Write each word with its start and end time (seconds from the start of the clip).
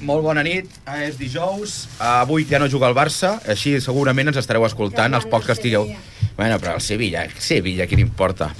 molt 0.00 0.24
bona 0.24 0.42
nit. 0.46 0.68
Ah, 0.86 1.02
És 1.04 1.18
dijous. 1.18 1.88
Avui 1.98 2.46
ja 2.48 2.58
no 2.58 2.68
juga 2.68 2.88
el 2.88 2.96
Barça, 2.96 3.38
així 3.48 3.76
segurament 3.80 4.32
ens 4.32 4.40
estareu 4.40 4.64
escoltant, 4.66 5.14
els 5.14 5.28
pocs 5.30 5.46
que 5.46 5.56
estigueu... 5.58 5.88
Bueno, 6.36 6.56
però 6.58 6.76
el 6.78 6.80
Sevilla, 6.80 7.26
Sevilla, 7.38 7.86
¿qué 7.86 7.96
le 7.96 8.02
importa? 8.02 8.54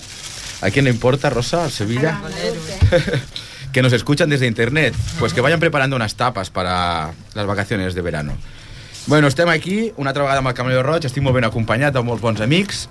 ¿A 0.60 0.70
quién 0.70 0.84
le 0.84 0.90
importa, 0.90 1.30
Rosa, 1.30 1.64
el 1.64 1.70
Sevilla? 1.70 2.20
que 3.72 3.82
nos 3.82 3.92
escuchan 3.92 4.28
desde 4.28 4.46
internet. 4.46 4.94
Pues 5.18 5.32
que 5.32 5.40
vayan 5.40 5.60
preparando 5.60 5.96
unas 5.96 6.14
tapas 6.16 6.50
para 6.50 7.12
las 7.34 7.46
vacaciones 7.46 7.94
de 7.94 8.02
verano. 8.02 8.34
Bueno, 9.06 9.28
estem 9.28 9.48
aquí, 9.48 9.92
una 9.96 10.10
altra 10.10 10.22
vegada 10.22 10.38
amb 10.38 10.48
el 10.48 10.54
Camelio 10.54 10.82
Roig, 10.84 11.06
estic 11.08 11.24
molt 11.24 11.34
ben 11.34 11.46
acompanyat 11.48 11.94
de 11.96 12.02
molts 12.04 12.20
bons 12.22 12.42
amics, 12.44 12.82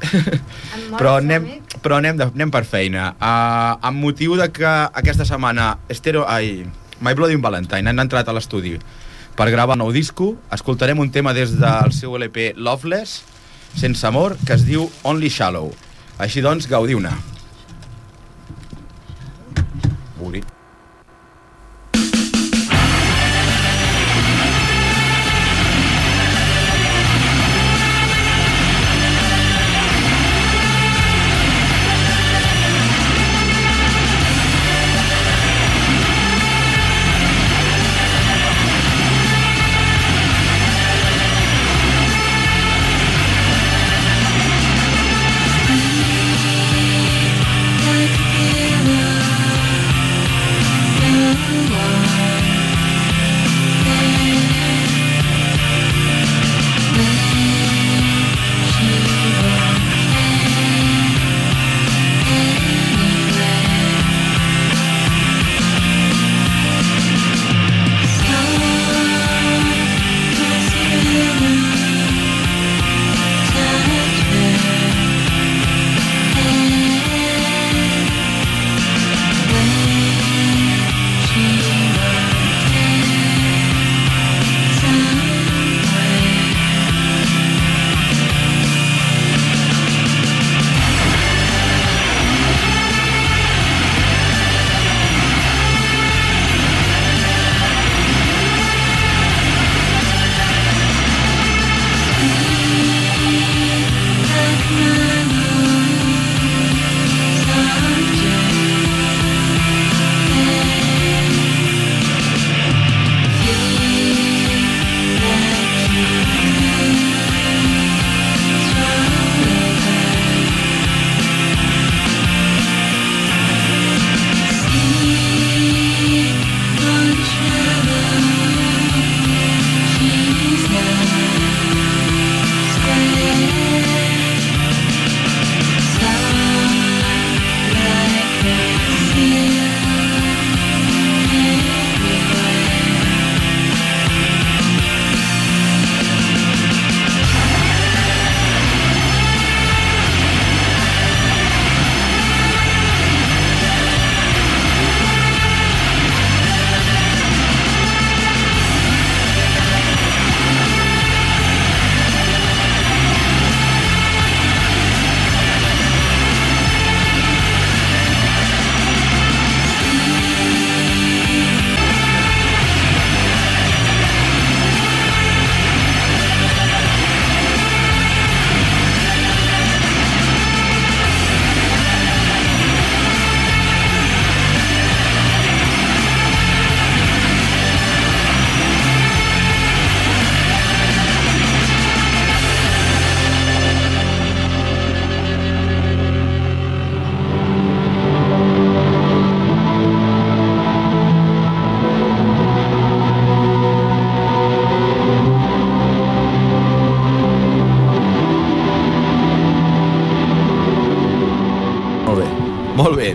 però 0.98 1.20
anem, 1.20 1.46
però 1.86 2.00
anem, 2.02 2.18
de, 2.18 2.26
anem 2.34 2.50
per 2.52 2.64
feina. 2.68 3.12
Uh, 3.22 3.78
amb 3.88 4.02
motiu 4.04 4.34
de 4.36 4.50
que 4.52 4.68
aquesta 4.68 5.24
setmana 5.30 5.76
Estero, 5.88 6.26
ai, 6.28 6.66
My 7.02 7.16
Bloody 7.16 7.40
Valentine 7.40 7.90
han 7.90 8.04
entrat 8.04 8.28
a 8.28 8.36
l'estudi 8.36 8.76
per 9.40 9.48
gravar 9.54 9.78
el 9.78 9.84
nou 9.86 9.94
disco, 9.96 10.34
escoltarem 10.52 11.00
un 11.00 11.14
tema 11.16 11.32
des 11.34 11.54
del 11.56 11.94
seu 11.96 12.18
LP 12.20 12.52
Loveless, 12.60 13.22
sense 13.80 14.04
amor, 14.08 14.36
que 14.46 14.58
es 14.58 14.68
diu 14.68 14.90
Only 15.08 15.32
Shallow. 15.32 15.72
Així 16.20 16.44
doncs, 16.44 16.68
gaudiu-ne. 16.68 17.14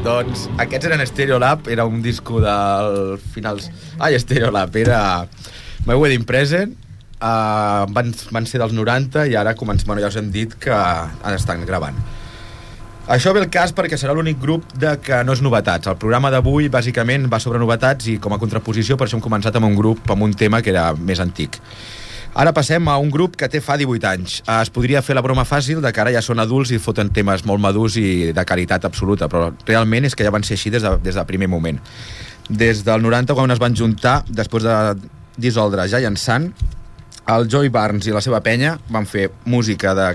Doncs 0.04 0.48
aquests 0.60 0.90
eren 0.90 1.02
Stereolab, 1.08 1.68
era 1.72 1.86
un 1.88 2.02
disco 2.04 2.40
del 2.42 3.16
finals... 3.32 3.70
Ai, 3.96 4.18
Stereolab, 4.20 4.74
era 4.76 4.98
My 5.86 5.96
Wedding 5.96 6.26
Present, 6.28 6.74
uh, 7.16 7.86
van, 7.88 8.12
van 8.34 8.48
ser 8.48 8.60
dels 8.60 8.74
90 8.76 9.24
i 9.32 9.38
ara 9.40 9.54
comencem, 9.56 9.88
bueno, 9.88 10.04
ja 10.04 10.12
us 10.12 10.18
hem 10.20 10.28
dit 10.34 10.52
que 10.60 10.74
han 10.74 11.38
estan 11.38 11.64
gravant. 11.64 11.96
Això 13.14 13.34
ve 13.36 13.42
el 13.44 13.50
cas 13.52 13.72
perquè 13.76 13.96
serà 14.00 14.14
l'únic 14.16 14.38
grup 14.40 14.68
de 14.80 14.94
que 15.04 15.22
no 15.24 15.32
és 15.36 15.42
novetats. 15.44 15.88
El 15.88 15.98
programa 16.00 16.30
d'avui, 16.32 16.70
bàsicament, 16.72 17.26
va 17.32 17.40
sobre 17.40 17.60
novetats 17.60 18.08
i 18.12 18.18
com 18.20 18.32
a 18.32 18.40
contraposició 18.40 18.96
per 19.00 19.08
això 19.08 19.16
hem 19.18 19.24
començat 19.24 19.56
amb 19.56 19.68
un 19.68 19.76
grup, 19.76 20.04
amb 20.12 20.24
un 20.24 20.32
tema 20.36 20.60
que 20.64 20.72
era 20.72 20.90
més 20.96 21.20
antic. 21.20 21.60
Ara 22.34 22.50
passem 22.50 22.88
a 22.90 22.96
un 22.98 23.12
grup 23.14 23.36
que 23.38 23.46
té 23.46 23.60
fa 23.62 23.76
18 23.78 24.08
anys. 24.10 24.40
Eh, 24.42 24.60
Es 24.64 24.70
podria 24.74 25.02
fer 25.06 25.14
la 25.14 25.22
broma 25.22 25.44
fàcil 25.46 25.80
de 25.80 25.92
que 25.92 26.00
ara 26.02 26.10
ja 26.10 26.22
són 26.22 26.42
adults 26.42 26.72
i 26.74 26.80
foten 26.82 27.12
temes 27.14 27.44
molt 27.46 27.62
madurs 27.62 27.96
i 27.96 28.32
de 28.34 28.44
qualitat 28.44 28.84
absoluta, 28.84 29.28
però 29.30 29.52
realment 29.66 30.04
és 30.04 30.16
que 30.18 30.26
ja 30.26 30.32
van 30.34 30.42
ser 30.42 30.58
així 30.58 30.70
des, 30.70 30.82
de, 30.82 30.96
des 31.04 31.14
del 31.14 31.26
primer 31.26 31.48
moment. 31.48 31.78
Des 32.48 32.82
del 32.84 33.02
90, 33.02 33.34
quan 33.34 33.50
es 33.54 33.62
van 33.62 33.76
juntar, 33.76 34.24
després 34.28 34.66
de 34.66 34.76
dissoldre 35.38 35.86
ja 35.88 36.02
llançant, 36.02 36.50
el 37.30 37.48
Joy 37.48 37.70
Barnes 37.72 38.06
i 38.06 38.12
la 38.12 38.20
seva 38.20 38.42
penya 38.44 38.74
van 38.90 39.06
fer 39.06 39.30
música 39.46 39.94
de 39.94 40.10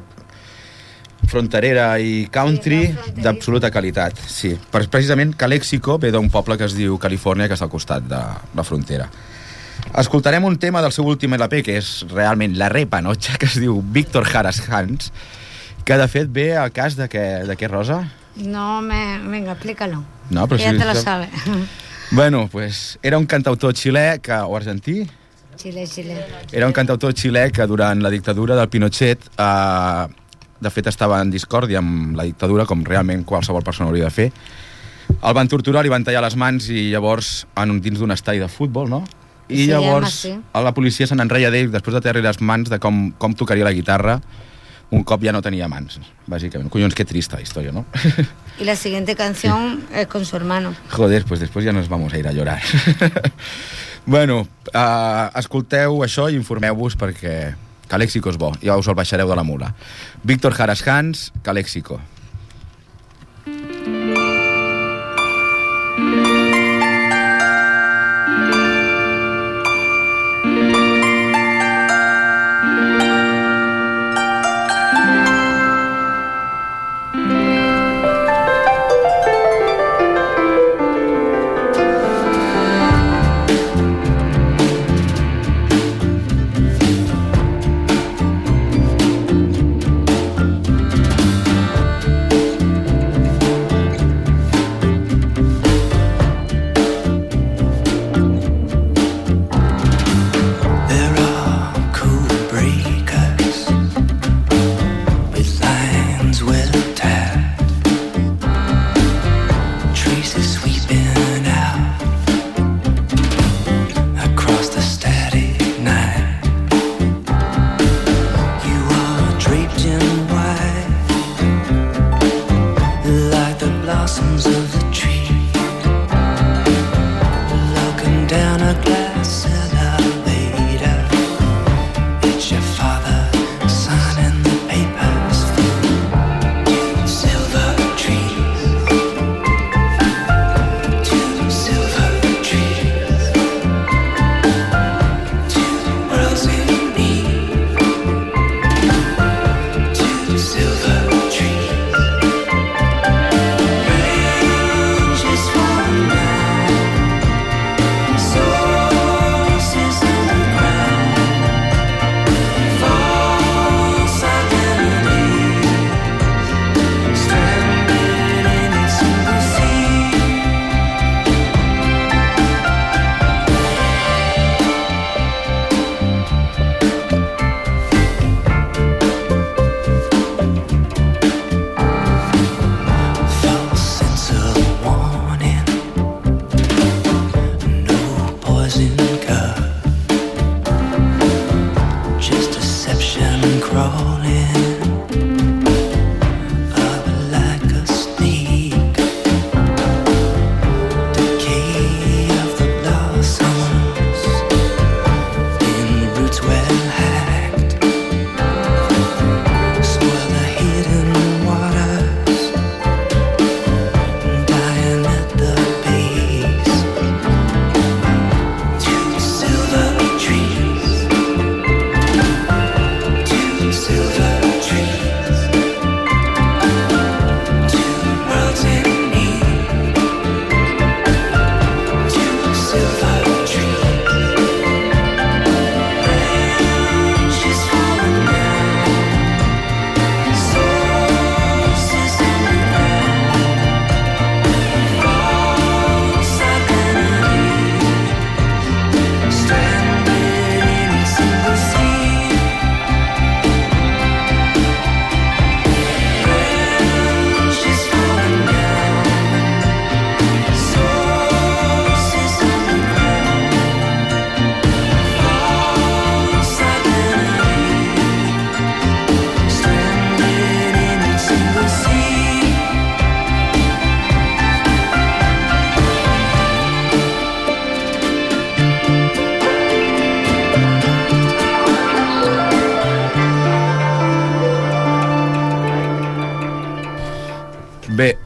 fronterera 1.29 1.97
i 1.99 2.27
country 2.31 2.83
d'absoluta 3.17 3.71
qualitat, 3.71 4.19
sí. 4.27 4.53
Per, 4.71 4.85
precisament 4.91 5.33
Calexico 5.37 5.97
ve 5.99 6.11
d'un 6.11 6.29
poble 6.29 6.57
que 6.57 6.67
es 6.67 6.75
diu 6.75 6.99
Califòrnia, 6.99 7.47
que 7.47 7.57
és 7.57 7.63
al 7.63 7.71
costat 7.71 8.05
de 8.09 8.21
la 8.55 8.65
frontera. 8.67 9.09
Escoltarem 9.97 10.43
un 10.45 10.57
tema 10.61 10.81
del 10.81 10.91
seu 10.93 11.05
últim 11.09 11.33
LP, 11.33 11.63
que 11.65 11.77
és 11.79 12.05
realment 12.11 12.53
la 12.59 12.69
repanotxa, 12.69 13.37
que 13.41 13.47
es 13.49 13.55
diu 13.59 13.81
Víctor 13.81 14.25
Jaras 14.29 14.61
Hans, 14.69 15.11
que 15.83 15.97
de 15.97 16.07
fet 16.07 16.29
ve 16.31 16.51
al 16.57 16.71
cas 16.71 16.95
de 16.99 17.07
què, 17.09 17.23
de 17.47 17.55
què 17.57 17.67
Rosa? 17.71 18.03
No, 18.37 18.81
me, 18.85 19.17
venga, 19.27 19.55
explícalo. 19.57 20.03
No, 20.29 20.45
però 20.47 20.57
Que 20.57 20.63
ya 20.63 20.71
si- 20.71 20.77
te 20.77 20.85
lo 20.85 20.95
si- 20.95 21.01
sabes. 21.01 21.29
Bueno, 22.11 22.47
pues 22.51 22.97
era 23.03 23.17
un 23.17 23.25
cantautor 23.25 23.73
xilè 23.73 24.19
que, 24.21 24.33
o 24.33 24.55
argentí, 24.57 25.07
Xile, 25.59 25.85
Xile. 25.87 26.15
era 26.53 26.65
un 26.67 26.71
cantautor 26.73 27.13
xilè 27.13 27.51
que 27.51 27.65
durant 27.67 28.01
la 28.01 28.09
dictadura 28.09 28.55
del 28.55 28.69
Pinochet 28.69 29.19
eh, 29.37 30.07
de 30.59 30.69
fet 30.71 30.87
estava 30.87 31.19
en 31.21 31.29
discòrdia 31.31 31.79
amb 31.79 32.15
la 32.15 32.23
dictadura 32.23 32.65
com 32.65 32.81
realment 32.85 33.25
qualsevol 33.25 33.61
persona 33.63 33.89
hauria 33.89 34.05
de 34.05 34.09
fer 34.11 34.31
el 35.21 35.33
van 35.35 35.47
torturar, 35.51 35.83
li 35.83 35.89
van 35.91 36.03
tallar 36.07 36.21
les 36.23 36.35
mans 36.37 36.69
i 36.69 36.89
llavors 36.93 37.45
en 37.57 37.71
un, 37.71 37.81
dins 37.81 37.99
d'un 37.99 38.11
estadi 38.15 38.39
de 38.39 38.47
futbol 38.47 38.87
no? 38.89 39.03
I 39.49 39.65
Sí, 39.65 39.67
llavors 39.71 40.25
home, 40.25 40.37
sí. 40.37 40.61
la 40.63 40.73
policia 40.73 41.07
se 41.09 41.17
n'enreia 41.17 41.51
d'ell 41.51 41.73
després 41.73 41.97
de 41.97 42.01
tallar 42.05 42.23
les 42.23 42.41
mans 42.41 42.69
de 42.69 42.79
com, 42.79 43.09
com 43.17 43.33
tocaria 43.33 43.67
la 43.67 43.73
guitarra 43.73 44.19
un 44.89 45.03
cop 45.03 45.21
ja 45.21 45.33
no 45.33 45.41
tenia 45.45 45.67
mans 45.69 45.99
bàsicament, 46.29 46.69
collons, 46.73 46.95
que 46.97 47.05
trista 47.05 47.41
història 47.41 47.73
no? 47.73 47.85
Y 48.59 48.65
la 48.65 48.75
siguiente 48.75 49.15
canción 49.15 49.85
es 49.95 50.07
con 50.07 50.25
su 50.25 50.35
hermano. 50.35 50.75
Joder, 50.89 51.23
pues 51.23 51.39
después 51.39 51.63
ya 51.63 51.71
nos 51.71 51.87
vamos 51.87 52.11
a 52.11 52.17
ir 52.17 52.27
a 52.27 52.33
llorar. 52.33 52.61
bueno, 54.05 54.49
uh, 54.73 55.39
escolteu 55.39 56.03
això 56.03 56.27
i 56.27 56.35
informeu-vos 56.35 56.97
perquè 56.99 57.53
Calèxico 57.87 58.29
és 58.29 58.37
bo, 58.37 58.51
ja 58.59 58.75
us 58.75 58.89
el 58.91 58.97
baixareu 58.99 59.31
de 59.31 59.37
la 59.39 59.45
mula. 59.47 59.71
Víctor 60.27 60.53
Jaras 60.53 60.83
Hans, 60.85 61.29
Calèxico. 61.41 62.01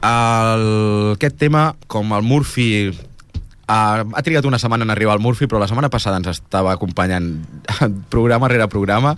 El, 0.04 1.14
aquest 1.16 1.40
tema, 1.40 1.72
com 1.86 2.14
el 2.16 2.22
Murphy... 2.22 2.92
Ha, 3.64 4.04
ha 4.04 4.20
trigat 4.20 4.44
una 4.44 4.58
setmana 4.60 4.84
en 4.84 4.92
arribar 4.92 5.14
al 5.14 5.22
Murphy, 5.24 5.46
però 5.48 5.56
la 5.56 5.68
setmana 5.70 5.88
passada 5.88 6.18
ens 6.20 6.28
estava 6.28 6.74
acompanyant 6.74 7.30
programa 8.12 8.50
rere 8.52 8.66
programa. 8.68 9.14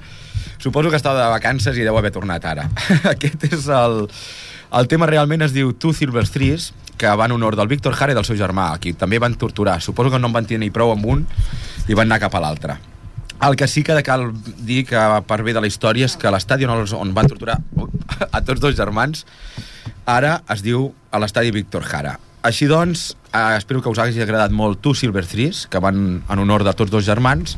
Suposo 0.62 0.92
que 0.92 1.00
estava 1.00 1.18
de 1.18 1.32
vacances 1.32 1.74
i 1.74 1.86
deu 1.86 1.98
haver 1.98 2.12
tornat 2.14 2.46
ara. 2.46 2.68
Aquest 3.14 3.48
és 3.50 3.66
el... 3.66 4.06
El 4.76 4.88
tema 4.90 5.06
realment 5.06 5.44
es 5.46 5.52
diu 5.54 5.70
Two 5.78 5.94
Silver 5.94 6.24
Trees, 6.30 6.72
que 6.98 7.10
va 7.18 7.26
en 7.26 7.34
honor 7.36 7.54
del 7.58 7.68
Víctor 7.70 7.94
Jara 7.94 8.14
i 8.14 8.16
del 8.18 8.26
seu 8.26 8.38
germà, 8.38 8.72
a 8.74 8.80
qui 8.82 8.92
també 8.98 9.18
van 9.22 9.36
torturar. 9.38 9.78
Suposo 9.82 10.10
que 10.10 10.18
no 10.18 10.30
en 10.30 10.34
van 10.34 10.48
tenir 10.48 10.72
prou 10.74 10.90
amb 10.94 11.06
un 11.06 11.22
i 11.86 11.94
van 11.94 12.10
anar 12.10 12.18
cap 12.22 12.34
a 12.34 12.42
l'altre. 12.42 12.78
El 13.46 13.54
que 13.58 13.68
sí 13.68 13.82
que 13.86 13.98
cal 14.02 14.30
dir 14.66 14.84
que 14.88 15.00
per 15.28 15.42
bé 15.46 15.54
de 15.54 15.62
la 15.62 15.70
història 15.70 16.06
és 16.08 16.16
que 16.18 16.30
l'estadi 16.32 16.66
on, 16.66 16.86
on 16.98 17.14
van 17.14 17.30
torturar 17.30 17.58
a 18.36 18.42
tots 18.42 18.62
dos 18.62 18.76
germans 18.78 19.26
ara 20.06 20.40
es 20.52 20.62
diu 20.62 20.90
a 21.10 21.20
l'estadi 21.22 21.52
Víctor 21.54 21.84
Jara. 21.84 22.16
Així 22.46 22.68
doncs, 22.70 23.16
eh, 23.32 23.56
espero 23.56 23.82
que 23.82 23.90
us 23.90 23.98
hagi 23.98 24.22
agradat 24.22 24.52
molt 24.54 24.78
tu, 24.78 24.94
Silver 24.94 25.26
Threes, 25.26 25.66
que 25.66 25.82
van 25.82 26.22
en 26.28 26.38
honor 26.38 26.62
de 26.62 26.74
tots 26.78 26.92
dos 26.92 27.04
germans, 27.04 27.56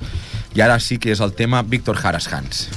i 0.57 0.63
ara 0.65 0.79
sí 0.81 0.97
que 0.99 1.13
és 1.13 1.21
el 1.21 1.35
tema 1.37 1.63
Víctor 1.63 1.97
Jaras 1.97 2.33
Hans. 2.33 2.69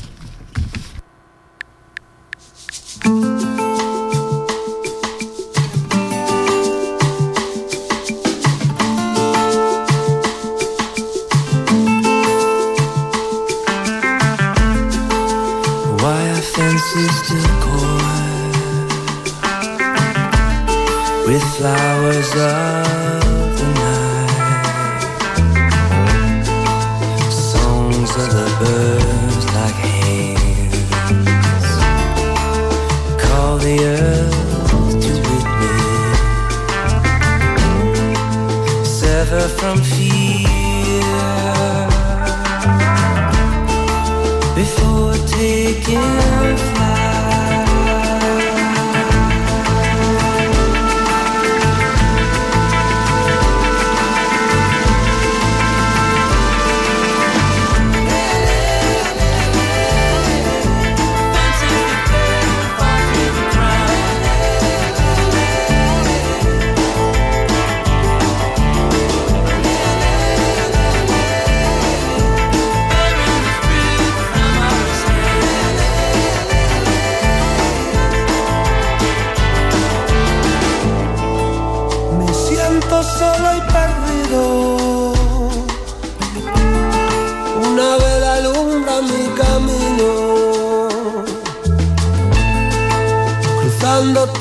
Wire 16.01 16.41
fences 16.41 17.15
decoy 17.29 18.30
with 21.27 21.43
flowers 21.55 22.31
of 22.31 23.57
the 23.59 23.67
night. 23.81 24.35
Songs 27.31 28.11
of 28.23 28.29
the 28.37 28.47
birds 28.61 29.45
like 29.57 29.79
hands 29.87 30.87
call 33.21 33.53
the 33.57 33.77
earth 33.85 34.37
to 35.03 35.11
witness. 35.27 36.19
Sever 38.99 39.47
from 39.59 39.77
fear 39.81 40.10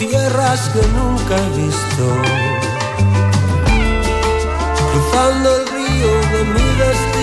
tierras 0.00 0.70
que 0.70 0.80
nunca 0.98 1.36
he 1.36 1.50
visto. 1.60 2.04
Cruzando 4.92 5.56
el 5.56 5.66
río 5.66 6.12
de 6.32 6.44
mi 6.54 6.66
destino. 6.78 7.19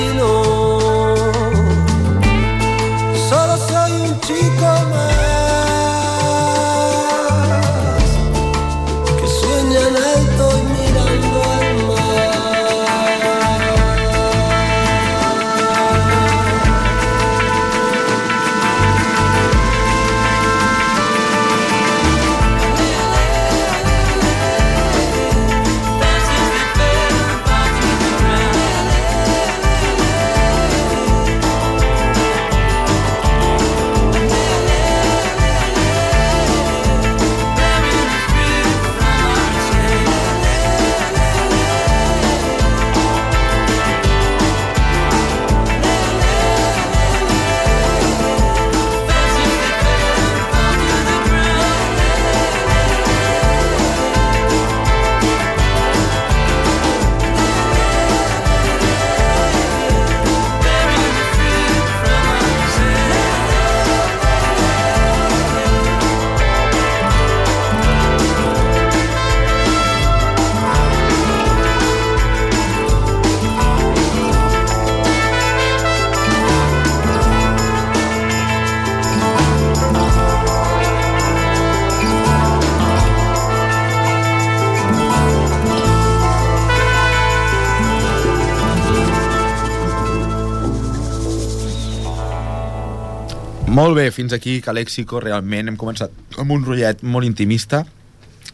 Molt 93.77 93.93
bé, 93.93 94.07
fins 94.09 94.33
aquí 94.33 94.55
que 94.65 94.73
Lèxico 94.73 95.19
realment 95.21 95.67
hem 95.69 95.75
començat 95.77 96.09
amb 96.41 96.53
un 96.55 96.63
rotllet 96.65 97.03
molt 97.05 97.27
intimista, 97.27 97.83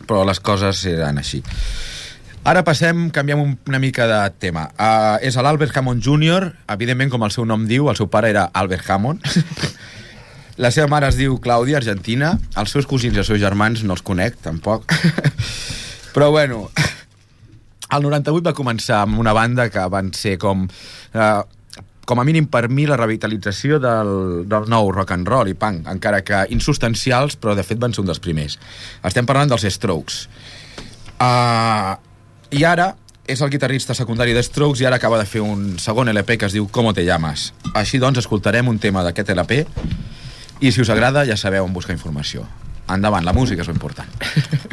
però 0.04 0.26
les 0.28 0.42
coses 0.44 0.82
eren 0.90 1.22
així. 1.22 1.40
Ara 2.44 2.66
passem, 2.68 3.06
canviem 3.16 3.40
un, 3.40 3.54
una 3.72 3.80
mica 3.80 4.04
de 4.10 4.18
tema. 4.44 4.66
Uh, 4.76 5.16
és 5.24 5.38
l'Albert 5.40 5.80
Hammond 5.80 6.04
Jr., 6.04 6.50
evidentment, 6.76 7.14
com 7.14 7.24
el 7.24 7.32
seu 7.32 7.48
nom 7.48 7.64
diu, 7.70 7.88
el 7.88 7.96
seu 7.96 8.12
pare 8.12 8.34
era 8.34 8.50
Albert 8.52 8.92
Hammond. 8.92 9.24
La 10.66 10.74
seva 10.76 10.92
mare 10.92 11.08
es 11.08 11.16
diu 11.16 11.40
Clàudia, 11.40 11.80
argentina. 11.80 12.36
Els 12.60 12.76
seus 12.76 12.86
cosins 12.86 13.16
i 13.16 13.24
els 13.24 13.32
seus 13.32 13.40
germans 13.40 13.88
no 13.88 13.96
els 13.96 14.04
conec, 14.04 14.36
tampoc. 14.44 14.92
Però 16.14 16.34
bueno, 16.36 16.66
el 17.96 18.04
98 18.12 18.44
va 18.44 18.58
començar 18.60 19.06
amb 19.06 19.24
una 19.24 19.32
banda 19.32 19.72
que 19.72 19.88
van 19.88 20.12
ser 20.20 20.36
com... 20.44 20.68
Eh, 21.16 21.63
com 22.06 22.20
a 22.20 22.26
mínim 22.28 22.48
per 22.52 22.68
mi 22.70 22.86
la 22.88 22.98
revitalització 23.00 23.80
del, 23.80 24.44
del 24.50 24.68
nou 24.72 24.92
rock 24.92 25.14
and 25.16 25.30
roll 25.30 25.52
i 25.52 25.56
punk, 25.58 25.88
encara 25.92 26.24
que 26.26 26.44
insubstancials, 26.56 27.38
però 27.40 27.56
de 27.56 27.64
fet 27.64 27.80
van 27.80 27.96
ser 27.96 28.04
un 28.04 28.10
dels 28.12 28.22
primers. 28.24 28.58
Estem 29.08 29.28
parlant 29.30 29.54
dels 29.54 29.68
Strokes. 29.76 30.26
Uh, 31.24 31.96
I 32.52 32.66
ara 32.68 32.92
és 33.24 33.40
el 33.40 33.52
guitarrista 33.54 33.96
secundari 33.96 34.36
de 34.36 34.44
Strokes 34.44 34.84
i 34.84 34.88
ara 34.90 35.00
acaba 35.00 35.22
de 35.22 35.28
fer 35.30 35.42
un 35.46 35.78
segon 35.80 36.12
LP 36.12 36.38
que 36.38 36.50
es 36.50 36.58
diu 36.58 36.68
Como 36.68 36.94
te 36.94 37.06
llamas. 37.08 37.54
Així 37.74 38.02
doncs 38.04 38.20
escoltarem 38.20 38.68
un 38.68 38.80
tema 38.84 39.04
d'aquest 39.06 39.32
LP 39.32 39.64
i 40.60 40.72
si 40.72 40.84
us 40.84 40.92
agrada 40.92 41.26
ja 41.26 41.40
sabeu 41.40 41.64
on 41.64 41.74
buscar 41.74 41.96
informació. 41.96 42.44
Endavant, 42.92 43.24
la 43.24 43.34
música 43.34 43.64
és 43.64 43.72
important. 43.72 44.10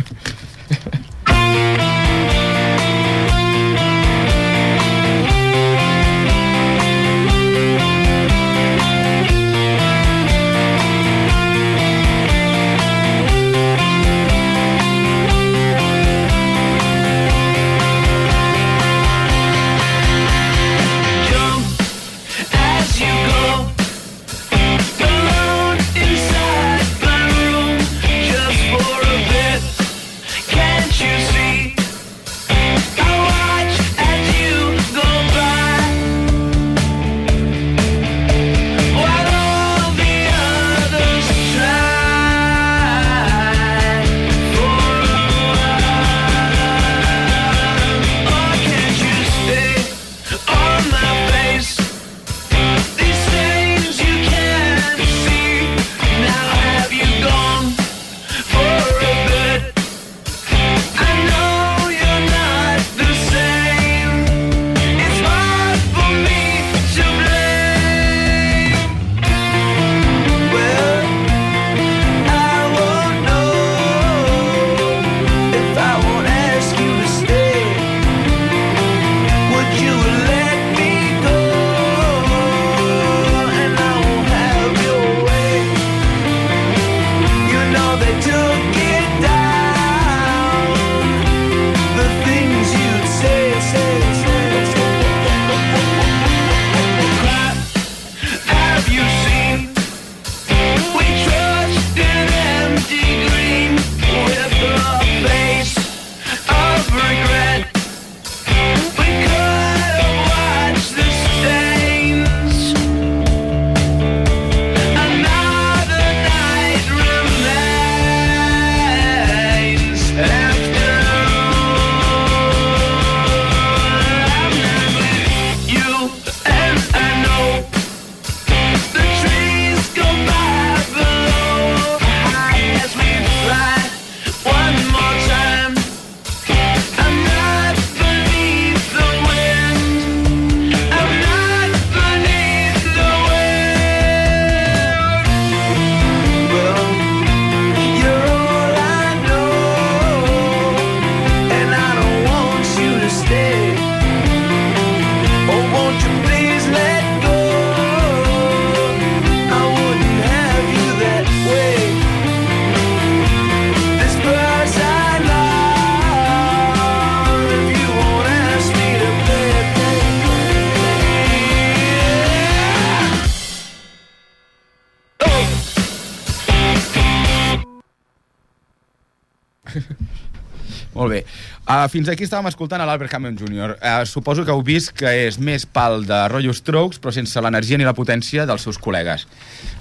Uh, 181.70 181.84
fins 181.86 182.08
aquí 182.10 182.24
estàvem 182.26 182.48
escoltant 182.50 182.82
a 182.82 182.86
l'Albert 182.88 183.12
Hammond 183.14 183.38
Jr. 183.38 183.76
Uh, 183.76 184.00
suposo 184.10 184.42
que 184.42 184.50
heu 184.50 184.62
vist 184.66 184.90
que 184.98 185.06
és 185.28 185.36
més 185.38 185.62
pal 185.62 186.02
de 186.02 186.16
rotllo 186.32 186.50
Strokes, 186.56 186.98
però 186.98 187.12
sense 187.14 187.38
l'energia 187.38 187.78
ni 187.78 187.86
la 187.86 187.94
potència 187.94 188.42
dels 188.48 188.64
seus 188.66 188.80
col·legues. 188.82 189.28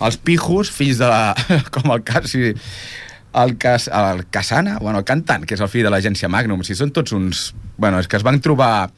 Els 0.06 0.20
pijos, 0.22 0.70
fills 0.70 1.02
de 1.02 1.10
la... 1.10 1.34
com 1.74 1.90
el 1.96 2.06
Cassi... 2.06 2.54
El, 3.32 3.58
Cas, 3.58 3.88
el 3.88 4.26
Casana, 4.28 4.80
bueno, 4.80 5.00
el 5.00 5.06
cantant, 5.06 5.46
que 5.46 5.54
és 5.54 5.62
el 5.62 5.70
fill 5.70 5.86
de 5.86 5.92
l'agència 5.94 6.30
Magnum. 6.32 6.64
Si 6.66 6.76
són 6.78 6.94
tots 6.96 7.14
uns... 7.14 7.50
Bueno, 7.80 8.00
és 8.02 8.10
que 8.12 8.18
es 8.18 8.26
van 8.26 8.42
trobar 8.44 8.90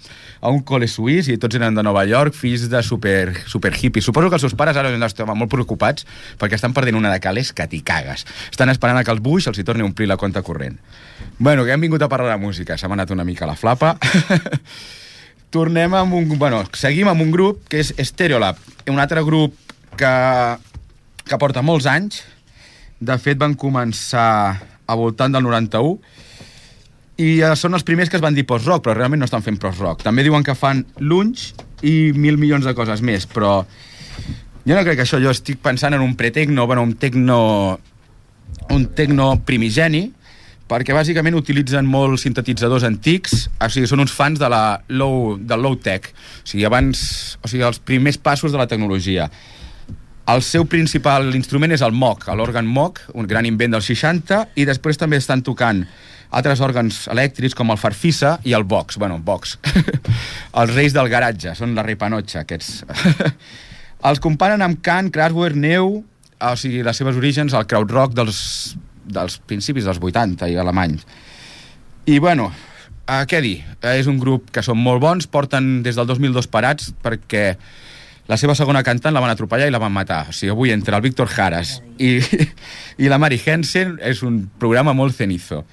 a 0.41 0.49
un 0.49 0.63
col·le 0.65 0.87
suís 0.89 1.27
i 1.29 1.35
tots 1.37 1.59
eren 1.59 1.75
de 1.77 1.83
Nova 1.85 2.01
York, 2.09 2.33
fills 2.33 2.63
de 2.71 2.79
super, 2.81 3.35
super 3.45 3.73
hippies. 3.75 4.07
Suposo 4.07 4.31
que 4.31 4.39
els 4.39 4.45
seus 4.47 4.55
pares 4.57 4.79
ara 4.79 4.89
han 4.89 5.03
d'estar 5.03 5.27
molt 5.29 5.51
preocupats 5.51 6.07
perquè 6.41 6.57
estan 6.57 6.73
perdent 6.73 6.97
una 6.97 7.11
de 7.13 7.19
cales 7.21 7.51
que 7.53 7.67
t'hi 7.69 7.83
cagues. 7.85 8.25
Estan 8.49 8.73
esperant 8.73 8.97
a 8.97 9.03
que 9.05 9.13
el 9.13 9.21
Bush 9.21 9.51
els 9.51 9.59
hi 9.61 9.67
torni 9.67 9.85
a 9.85 9.89
omplir 9.89 10.09
la 10.09 10.17
compte 10.17 10.41
corrent. 10.41 10.79
Bueno, 11.37 11.65
que 11.65 11.75
hem 11.75 11.85
vingut 11.85 12.01
a 12.01 12.09
parlar 12.09 12.33
de 12.33 12.41
música, 12.41 12.77
s'ha 12.77 12.89
anat 12.89 13.13
una 13.13 13.27
mica 13.27 13.45
la 13.45 13.59
flapa. 13.59 13.93
Tornem 15.53 15.93
amb 15.93 16.15
un... 16.15 16.37
Bueno, 16.39 16.63
seguim 16.73 17.11
amb 17.11 17.21
un 17.21 17.29
grup 17.29 17.67
que 17.69 17.83
és 17.83 17.93
Stereolab, 18.07 18.57
un 18.89 19.01
altre 19.03 19.21
grup 19.27 19.53
que, 19.99 20.11
que 21.27 21.37
porta 21.37 21.61
molts 21.61 21.85
anys. 21.91 22.23
De 23.01 23.17
fet, 23.17 23.39
van 23.41 23.55
començar 23.57 24.61
a 24.85 24.97
voltant 24.97 25.33
del 25.33 25.41
91 25.45 25.97
i 27.21 27.29
són 27.57 27.77
els 27.77 27.85
primers 27.85 28.09
que 28.09 28.17
es 28.17 28.23
van 28.23 28.35
dir 28.37 28.45
post-rock, 28.49 28.83
però 28.85 28.95
realment 28.97 29.21
no 29.21 29.27
estan 29.27 29.43
fent 29.45 29.57
post-rock. 29.61 30.03
També 30.05 30.23
diuen 30.25 30.45
que 30.45 30.57
fan 30.57 30.83
lunch 31.01 31.51
i 31.85 32.13
mil 32.13 32.37
milions 32.41 32.65
de 32.65 32.73
coses 32.77 33.01
més, 33.05 33.27
però 33.29 33.61
jo 34.65 34.73
no 34.75 34.83
crec 34.85 34.99
que 34.99 35.05
això, 35.05 35.19
jo 35.21 35.33
estic 35.33 35.61
pensant 35.61 35.97
en 35.97 36.05
un 36.05 36.15
pretecno, 36.17 36.67
bueno, 36.69 36.85
un 36.85 36.93
tecno, 37.01 37.79
un 38.69 38.85
tecno 38.97 39.31
primigeni, 39.45 40.03
perquè 40.71 40.95
bàsicament 40.95 41.35
utilitzen 41.35 41.87
molts 41.89 42.23
sintetitzadors 42.27 42.85
antics, 42.87 43.47
o 43.57 43.69
sigui, 43.73 43.89
són 43.89 44.05
uns 44.05 44.13
fans 44.15 44.39
de 44.39 44.49
la 44.51 44.63
low, 44.93 45.33
del 45.37 45.65
low-tech, 45.65 46.11
o 46.13 46.45
sigui, 46.47 46.63
abans, 46.69 47.01
o 47.41 47.49
sigui, 47.49 47.65
els 47.67 47.81
primers 47.83 48.21
passos 48.21 48.53
de 48.53 48.61
la 48.61 48.69
tecnologia. 48.71 49.27
El 50.29 50.43
seu 50.45 50.67
principal 50.69 51.31
instrument 51.35 51.73
és 51.73 51.81
el 51.81 51.95
Moog, 51.97 52.27
l'òrgan 52.37 52.67
Moog, 52.69 52.99
un 53.17 53.27
gran 53.27 53.47
invent 53.49 53.73
dels 53.73 53.87
60, 53.89 54.43
i 54.55 54.67
després 54.69 54.99
també 55.01 55.17
estan 55.17 55.41
tocant 55.41 55.81
altres 56.31 56.61
òrgans 56.63 57.07
elèctrics 57.11 57.57
com 57.57 57.73
el 57.73 57.79
farfisa 57.81 58.37
i 58.47 58.53
el 58.55 58.63
box, 58.63 58.99
bueno, 59.01 59.17
box. 59.19 59.57
els 60.61 60.73
reis 60.75 60.93
del 60.95 61.09
garatge, 61.11 61.55
són 61.57 61.75
la 61.75 61.83
ripanotxa, 61.83 62.45
aquests. 62.45 62.85
els 64.07 64.23
comparen 64.23 64.63
amb 64.63 64.79
Kant, 64.85 65.11
Kraftwerk, 65.11 65.57
Neu, 65.59 65.99
o 66.41 66.55
sigui, 66.57 66.81
les 66.85 66.97
seves 66.97 67.17
orígens 67.19 67.57
al 67.57 67.67
krautrock 67.69 68.15
dels, 68.17 68.39
dels 69.03 69.37
principis 69.49 69.89
dels 69.89 69.99
80 69.99 70.49
i 70.53 70.57
alemanys. 70.61 71.03
I, 72.05 72.17
bueno, 72.19 72.49
eh, 73.05 73.23
què 73.29 73.41
dir? 73.43 73.57
Eh, 73.81 73.97
és 73.99 74.09
un 74.09 74.21
grup 74.21 74.49
que 74.53 74.63
són 74.65 74.79
molt 74.81 75.03
bons, 75.03 75.27
porten 75.27 75.81
des 75.85 75.99
del 75.99 76.07
2002 76.09 76.47
parats 76.51 76.93
perquè 77.03 77.55
la 78.29 78.37
seva 78.37 78.55
segona 78.55 78.83
cantant 78.85 79.13
la 79.15 79.21
van 79.23 79.33
atropellar 79.33 79.67
i 79.67 79.73
la 79.73 79.81
van 79.81 79.93
matar. 79.93 80.27
O 80.29 80.35
sigui, 80.35 80.51
avui 80.53 80.71
entre 80.73 80.95
el 80.95 81.03
Víctor 81.03 81.29
Jaras 81.31 81.79
i, 81.97 82.19
i 83.01 83.09
la 83.11 83.19
Mari 83.21 83.41
Hensen 83.43 83.97
és 84.03 84.21
un 84.27 84.43
programa 84.59 84.93
molt 84.97 85.17
cenizo. 85.17 85.63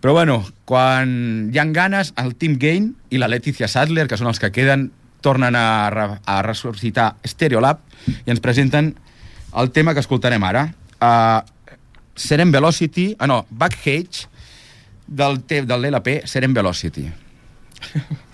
Però 0.00 0.14
bueno, 0.16 0.38
quan 0.64 1.50
hi 1.52 1.58
ha 1.60 1.66
ganes, 1.76 2.14
el 2.16 2.34
Tim 2.40 2.56
Gain 2.58 2.94
i 3.10 3.20
la 3.20 3.28
Leticia 3.28 3.68
Sadler, 3.68 4.06
que 4.08 4.16
són 4.16 4.30
els 4.30 4.40
que 4.40 4.52
queden, 4.54 4.88
tornen 5.20 5.56
a, 5.58 5.90
re 5.92 6.06
a 6.24 6.40
ressuscitar 6.46 7.12
Stereolab 7.28 7.82
i 8.08 8.32
ens 8.32 8.40
presenten 8.40 8.94
el 9.60 9.70
tema 9.76 9.92
que 9.92 10.00
escoltarem 10.00 10.44
ara. 10.48 10.70
Uh, 11.00 11.44
Serem 12.16 12.52
Velocity, 12.52 13.14
ah 13.18 13.28
no, 13.28 13.44
Backage, 13.50 14.28
del, 15.06 15.42
del 15.46 15.84
LP 15.92 16.22
Serem 16.24 16.54
Velocity. 16.54 17.10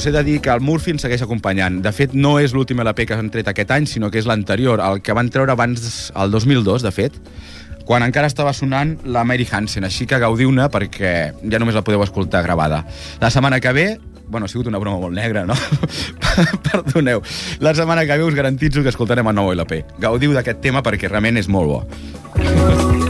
us 0.00 0.06
he 0.06 0.12
de 0.12 0.22
dir 0.24 0.40
que 0.40 0.48
el 0.48 0.62
Murphy 0.64 0.94
ens 0.94 1.02
segueix 1.04 1.20
acompanyant. 1.20 1.82
De 1.84 1.90
fet, 1.92 2.14
no 2.16 2.38
és 2.40 2.54
l'últim 2.56 2.78
LP 2.80 3.04
que 3.04 3.18
han 3.20 3.28
tret 3.28 3.50
aquest 3.50 3.74
any, 3.74 3.84
sinó 3.84 4.08
que 4.08 4.16
és 4.16 4.24
l'anterior, 4.24 4.80
el 4.80 5.02
que 5.04 5.12
van 5.12 5.28
treure 5.28 5.52
abans, 5.52 6.08
el 6.16 6.32
2002, 6.32 6.86
de 6.86 6.92
fet, 6.94 7.18
quan 7.84 8.06
encara 8.06 8.30
estava 8.30 8.54
sonant 8.56 8.94
la 9.04 9.26
Mary 9.28 9.44
Hansen, 9.44 9.84
així 9.84 10.08
que 10.08 10.16
gaudiu-ne 10.22 10.70
perquè 10.72 11.12
ja 11.36 11.60
només 11.60 11.76
la 11.76 11.84
podeu 11.84 12.00
escoltar 12.06 12.40
gravada. 12.48 12.80
La 13.20 13.28
setmana 13.28 13.60
que 13.60 13.76
ve, 13.76 13.86
bueno, 14.30 14.48
ha 14.48 14.48
sigut 14.48 14.72
una 14.72 14.80
broma 14.80 15.04
molt 15.04 15.20
negra, 15.20 15.44
no? 15.44 15.58
Perdoneu. 16.70 17.20
La 17.60 17.76
setmana 17.76 18.08
que 18.08 18.16
ve 18.16 18.24
us 18.24 18.40
garantitzo 18.40 18.80
que 18.80 18.94
escoltarem 18.94 19.28
el 19.28 19.36
nou 19.36 19.52
LP. 19.52 19.84
Gaudiu 20.00 20.32
d'aquest 20.32 20.64
tema 20.64 20.80
perquè 20.80 21.12
realment 21.12 21.44
és 21.44 21.52
molt 21.52 21.74
bo. 21.76 23.09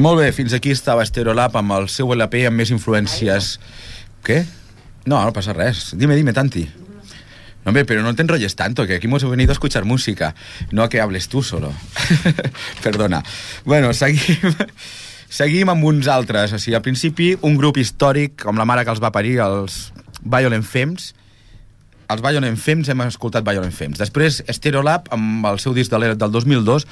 Molt 0.00 0.16
bé, 0.16 0.30
fins 0.32 0.54
aquí 0.56 0.70
estava 0.72 1.04
Stereolab 1.04 1.58
amb 1.60 1.74
el 1.76 1.90
seu 1.92 2.08
LP 2.14 2.46
amb 2.48 2.56
més 2.56 2.70
influències... 2.72 3.58
Què? 4.24 4.38
No, 5.04 5.18
no 5.18 5.32
passa 5.36 5.52
res. 5.52 5.90
Dime, 5.92 6.16
dime, 6.16 6.32
Tanti. 6.32 6.62
No, 6.64 7.68
hombre, 7.68 7.84
pero 7.84 8.00
no 8.00 8.14
te 8.16 8.24
enrolles 8.24 8.56
tanto, 8.56 8.86
que 8.86 8.94
aquí 8.94 9.06
hemos 9.06 9.28
venido 9.28 9.52
a 9.52 9.56
escuchar 9.58 9.84
música, 9.84 10.34
no 10.72 10.82
a 10.82 10.88
que 10.88 11.02
hables 11.02 11.28
tú 11.28 11.42
solo. 11.42 11.74
Perdona. 12.82 13.22
Bueno, 13.66 13.92
seguim, 13.92 14.54
seguim 15.28 15.68
amb 15.68 15.84
uns 15.84 16.08
altres. 16.08 16.54
O 16.56 16.60
sigui, 16.62 16.78
al 16.78 16.86
principi, 16.86 17.34
un 17.44 17.60
grup 17.60 17.76
històric, 17.76 18.38
com 18.40 18.56
la 18.56 18.64
mare 18.64 18.86
que 18.88 18.94
els 18.94 19.02
va 19.04 19.12
parir, 19.12 19.36
els 19.44 19.90
Violent 20.24 20.64
Femmes. 20.64 21.10
Els 22.08 22.24
Violent 22.24 22.56
Femmes, 22.56 22.88
hem 22.88 23.04
escoltat 23.04 23.44
Violent 23.44 23.76
Femmes. 23.76 24.00
Després, 24.00 24.40
Stereolab, 24.48 25.12
amb 25.12 25.44
el 25.52 25.60
seu 25.60 25.76
disc 25.76 25.92
de 25.92 26.00
l'era 26.00 26.16
del 26.16 26.32
2002, 26.32 26.88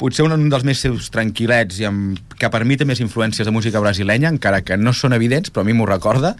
potser 0.00 0.26
un, 0.26 0.48
dels 0.50 0.66
més 0.66 0.80
seus 0.82 1.08
tranquil·lets 1.14 1.80
i 1.80 1.88
amb, 1.88 2.20
que 2.38 2.50
per 2.50 2.64
mi 2.66 2.78
té 2.78 2.86
més 2.88 3.02
influències 3.04 3.46
de 3.46 3.54
música 3.54 3.82
brasilenya, 3.82 4.32
encara 4.34 4.62
que 4.66 4.78
no 4.80 4.92
són 4.96 5.16
evidents, 5.16 5.52
però 5.54 5.64
a 5.64 5.68
mi 5.68 5.76
m'ho 5.76 5.88
recorda. 5.88 6.34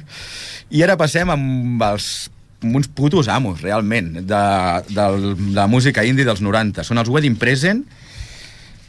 I 0.74 0.84
ara 0.84 0.98
passem 1.00 1.30
amb 1.32 1.82
els 1.88 2.28
amb 2.58 2.74
uns 2.74 2.88
putos 2.90 3.28
amos, 3.30 3.60
realment, 3.62 4.12
de, 4.26 4.42
de, 4.90 5.04
de 5.22 5.54
la 5.54 5.68
música 5.70 6.02
indie 6.04 6.26
dels 6.26 6.42
90. 6.42 6.82
Són 6.86 6.98
els 6.98 7.10
Wedding 7.10 7.38
Present. 7.38 7.84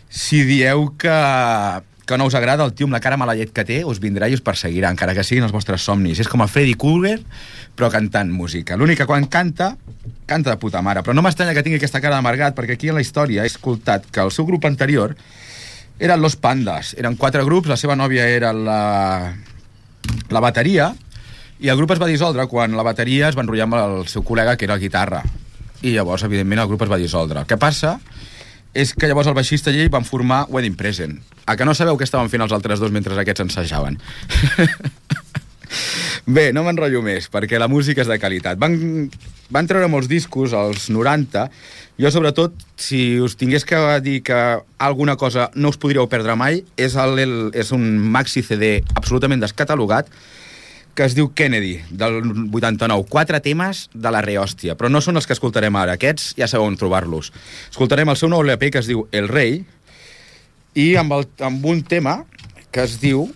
Si 0.10 0.42
dieu 0.48 0.88
que, 0.98 1.18
que 2.10 2.18
no 2.18 2.26
us 2.26 2.34
agrada 2.34 2.66
el 2.66 2.74
tio 2.74 2.88
amb 2.90 2.96
la 2.98 3.00
cara 3.04 3.20
mala 3.22 3.36
llet 3.38 3.52
que 3.54 3.62
té, 3.62 3.84
us 3.86 4.00
vindrà 4.02 4.26
i 4.26 4.34
us 4.34 4.42
perseguirà, 4.42 4.90
encara 4.90 5.14
que 5.14 5.22
siguin 5.24 5.46
els 5.46 5.54
vostres 5.54 5.84
somnis. 5.86 6.18
És 6.18 6.30
com 6.32 6.42
a 6.42 6.48
Freddy 6.50 6.74
Krueger, 6.74 7.20
però 7.78 7.92
cantant 7.94 8.32
música. 8.34 8.78
L'únic 8.80 9.04
que 9.04 9.06
quan 9.06 9.28
canta, 9.30 9.76
canta 10.26 10.56
de 10.56 10.58
puta 10.58 10.82
mare. 10.82 11.04
Però 11.06 11.14
no 11.14 11.22
m'estranya 11.22 11.54
que 11.54 11.62
tingui 11.62 11.78
aquesta 11.78 12.02
cara 12.02 12.18
d'amargat, 12.18 12.56
perquè 12.58 12.80
aquí 12.80 12.90
en 12.90 12.98
la 12.98 13.04
història 13.06 13.46
he 13.46 13.52
escoltat 13.52 14.10
que 14.10 14.26
el 14.26 14.34
seu 14.34 14.50
grup 14.50 14.66
anterior 14.66 15.14
eren 16.00 16.24
Los 16.24 16.36
Pandas. 16.36 16.96
Eren 16.98 17.20
quatre 17.20 17.46
grups, 17.46 17.70
la 17.70 17.78
seva 17.78 17.94
nòvia 18.00 18.26
era 18.26 18.50
la, 18.58 18.82
la 20.34 20.42
bateria, 20.42 20.90
i 21.62 21.70
el 21.70 21.78
grup 21.78 21.94
es 21.94 22.02
va 22.02 22.10
dissoldre 22.10 22.48
quan 22.50 22.74
la 22.74 22.88
bateria 22.88 23.30
es 23.30 23.38
va 23.38 23.46
enrotllar 23.46 23.70
amb 23.70 23.78
el 23.84 23.96
seu 24.10 24.26
col·lega, 24.26 24.58
que 24.58 24.66
era 24.66 24.80
la 24.80 24.82
guitarra. 24.82 25.22
I 25.86 25.94
llavors, 25.94 26.26
evidentment, 26.26 26.64
el 26.64 26.72
grup 26.74 26.88
es 26.88 26.92
va 26.92 26.98
dissoldre. 26.98 27.44
El 27.44 27.48
que 27.48 27.62
passa 27.62 28.00
és 28.80 28.94
que 28.96 29.10
llavors 29.10 29.28
el 29.28 29.36
baixista 29.36 29.74
i 29.76 29.82
ell 29.84 29.92
van 29.92 30.08
formar 30.08 30.46
Wedding 30.48 30.78
Present. 30.80 31.18
A 31.50 31.58
que 31.60 31.68
no 31.68 31.76
sabeu 31.76 31.98
què 32.00 32.08
estaven 32.08 32.32
fent 32.32 32.46
els 32.46 32.56
altres 32.56 32.80
dos 32.80 32.94
mentre 32.96 33.18
aquests 33.20 33.44
ensajaven? 33.48 34.00
Bé, 36.30 36.50
no 36.54 36.64
m'enrotllo 36.66 37.02
més, 37.06 37.28
perquè 37.32 37.60
la 37.60 37.70
música 37.70 38.04
és 38.04 38.10
de 38.10 38.18
qualitat. 38.22 38.60
Van, 38.62 38.74
van 39.54 39.70
treure 39.70 39.90
molts 39.92 40.10
discos 40.10 40.54
als 40.58 40.88
90. 40.94 41.48
Jo, 42.00 42.12
sobretot, 42.14 42.56
si 42.80 43.20
us 43.20 43.36
tingués 43.40 43.66
que 43.68 43.80
dir 44.06 44.20
que 44.24 44.40
alguna 44.78 45.18
cosa 45.18 45.50
no 45.56 45.74
us 45.74 45.80
podríeu 45.82 46.08
perdre 46.10 46.38
mai, 46.40 46.64
és, 46.78 46.96
el, 46.96 47.20
el, 47.20 47.36
és 47.58 47.74
un 47.76 47.86
maxi 48.14 48.46
CD 48.46 48.78
absolutament 48.96 49.42
descatalogat, 49.44 50.12
que 51.00 51.06
es 51.08 51.14
diu 51.16 51.30
Kennedy, 51.32 51.78
del 51.96 52.18
89. 52.52 53.06
Quatre 53.08 53.40
temes 53.40 53.86
de 53.96 54.12
la 54.12 54.20
rehòstia, 54.20 54.74
però 54.76 54.90
no 54.92 55.00
són 55.00 55.16
els 55.16 55.24
que 55.24 55.32
escoltarem 55.32 55.78
ara. 55.80 55.94
Aquests 55.96 56.34
ja 56.36 56.50
sabeu 56.52 56.68
on 56.68 56.76
trobar-los. 56.76 57.30
Escoltarem 57.70 58.12
el 58.12 58.18
seu 58.20 58.28
nou 58.28 58.44
LP 58.44 58.68
que 58.76 58.82
es 58.84 58.90
diu 58.90 59.06
El 59.16 59.30
Rei, 59.32 59.62
i 60.76 60.90
amb, 61.00 61.16
el, 61.16 61.24
amb 61.48 61.64
un 61.72 61.86
tema 61.88 62.26
que 62.68 62.84
es 62.84 63.00
diu... 63.00 63.30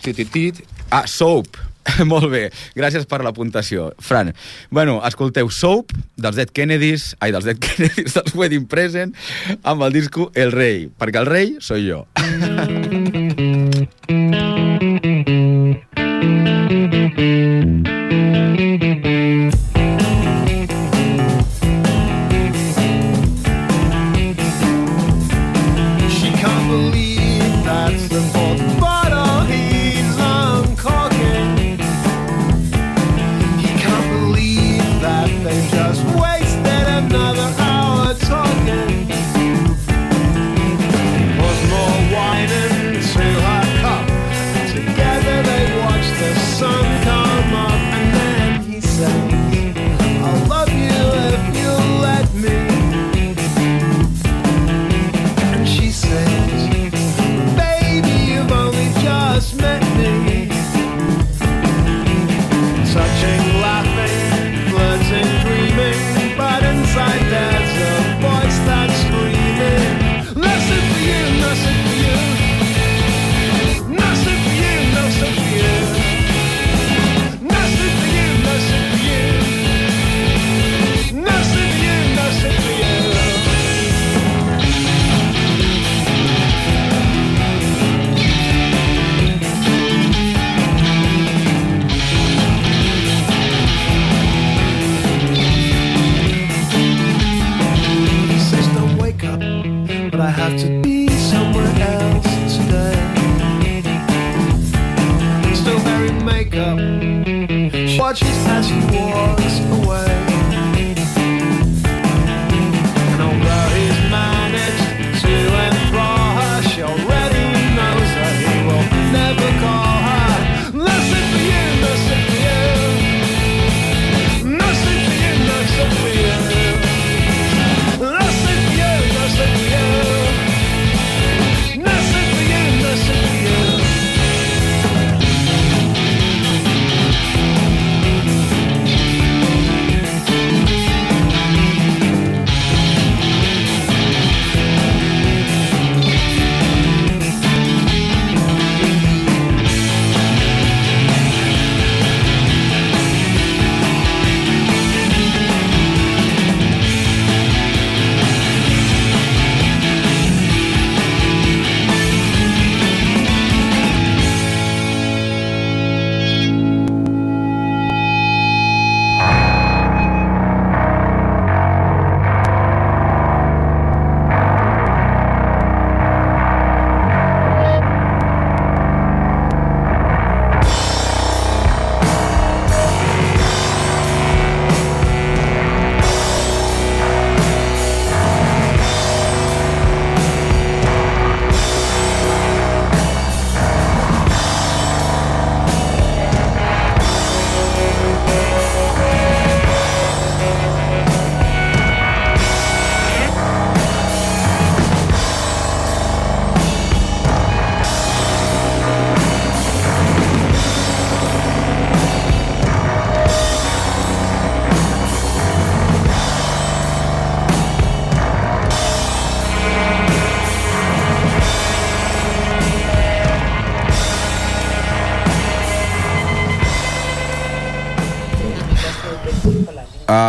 Tititit, 0.00 0.64
ah, 0.88 1.04
Soap. 1.04 1.60
Molt 2.08 2.30
bé, 2.32 2.46
gràcies 2.72 3.04
per 3.08 3.20
l'apuntació. 3.20 3.90
Fran, 4.00 4.32
bueno, 4.72 4.96
escolteu 5.04 5.52
Soap 5.52 5.92
dels 6.16 6.40
Dead 6.40 6.56
Kennedys, 6.56 7.10
ai, 7.20 7.34
dels 7.36 7.52
Dead 7.52 7.60
Kennedys, 7.68 8.16
dels 8.16 8.32
Wedding 8.32 8.64
Present, 8.64 9.12
amb 9.60 9.84
el 9.84 9.92
disco 10.00 10.32
El 10.32 10.56
Rei, 10.56 10.86
perquè 10.88 11.20
el 11.20 11.28
rei 11.28 11.58
soy 11.60 11.90
jo. 11.90 12.06
She 12.16 12.78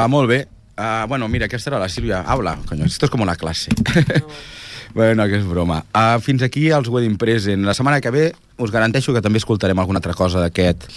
Uh, 0.01 0.07
molt 0.09 0.29
bé. 0.29 0.47
Uh, 0.77 1.05
bueno, 1.07 1.27
mira, 1.29 1.45
aquesta 1.45 1.69
era 1.69 1.79
la 1.79 1.89
Sílvia. 1.89 2.21
Habla, 2.21 2.57
coño, 2.65 2.85
esto 2.85 3.05
es 3.05 3.11
como 3.11 3.25
la 3.25 3.35
clase. 3.35 3.69
bueno, 4.95 5.27
que 5.27 5.37
és 5.37 5.45
broma. 5.45 5.83
Uh, 5.93 6.17
fins 6.25 6.41
aquí 6.41 6.69
els 6.73 6.89
Wedding 6.89 7.19
Present. 7.21 7.65
La 7.67 7.75
setmana 7.77 8.01
que 8.01 8.09
ve 8.09 8.23
us 8.57 8.73
garanteixo 8.73 9.13
que 9.13 9.21
també 9.21 9.37
escoltarem 9.37 9.77
alguna 9.77 10.01
altra 10.01 10.15
cosa 10.17 10.41
d'aquest 10.41 10.89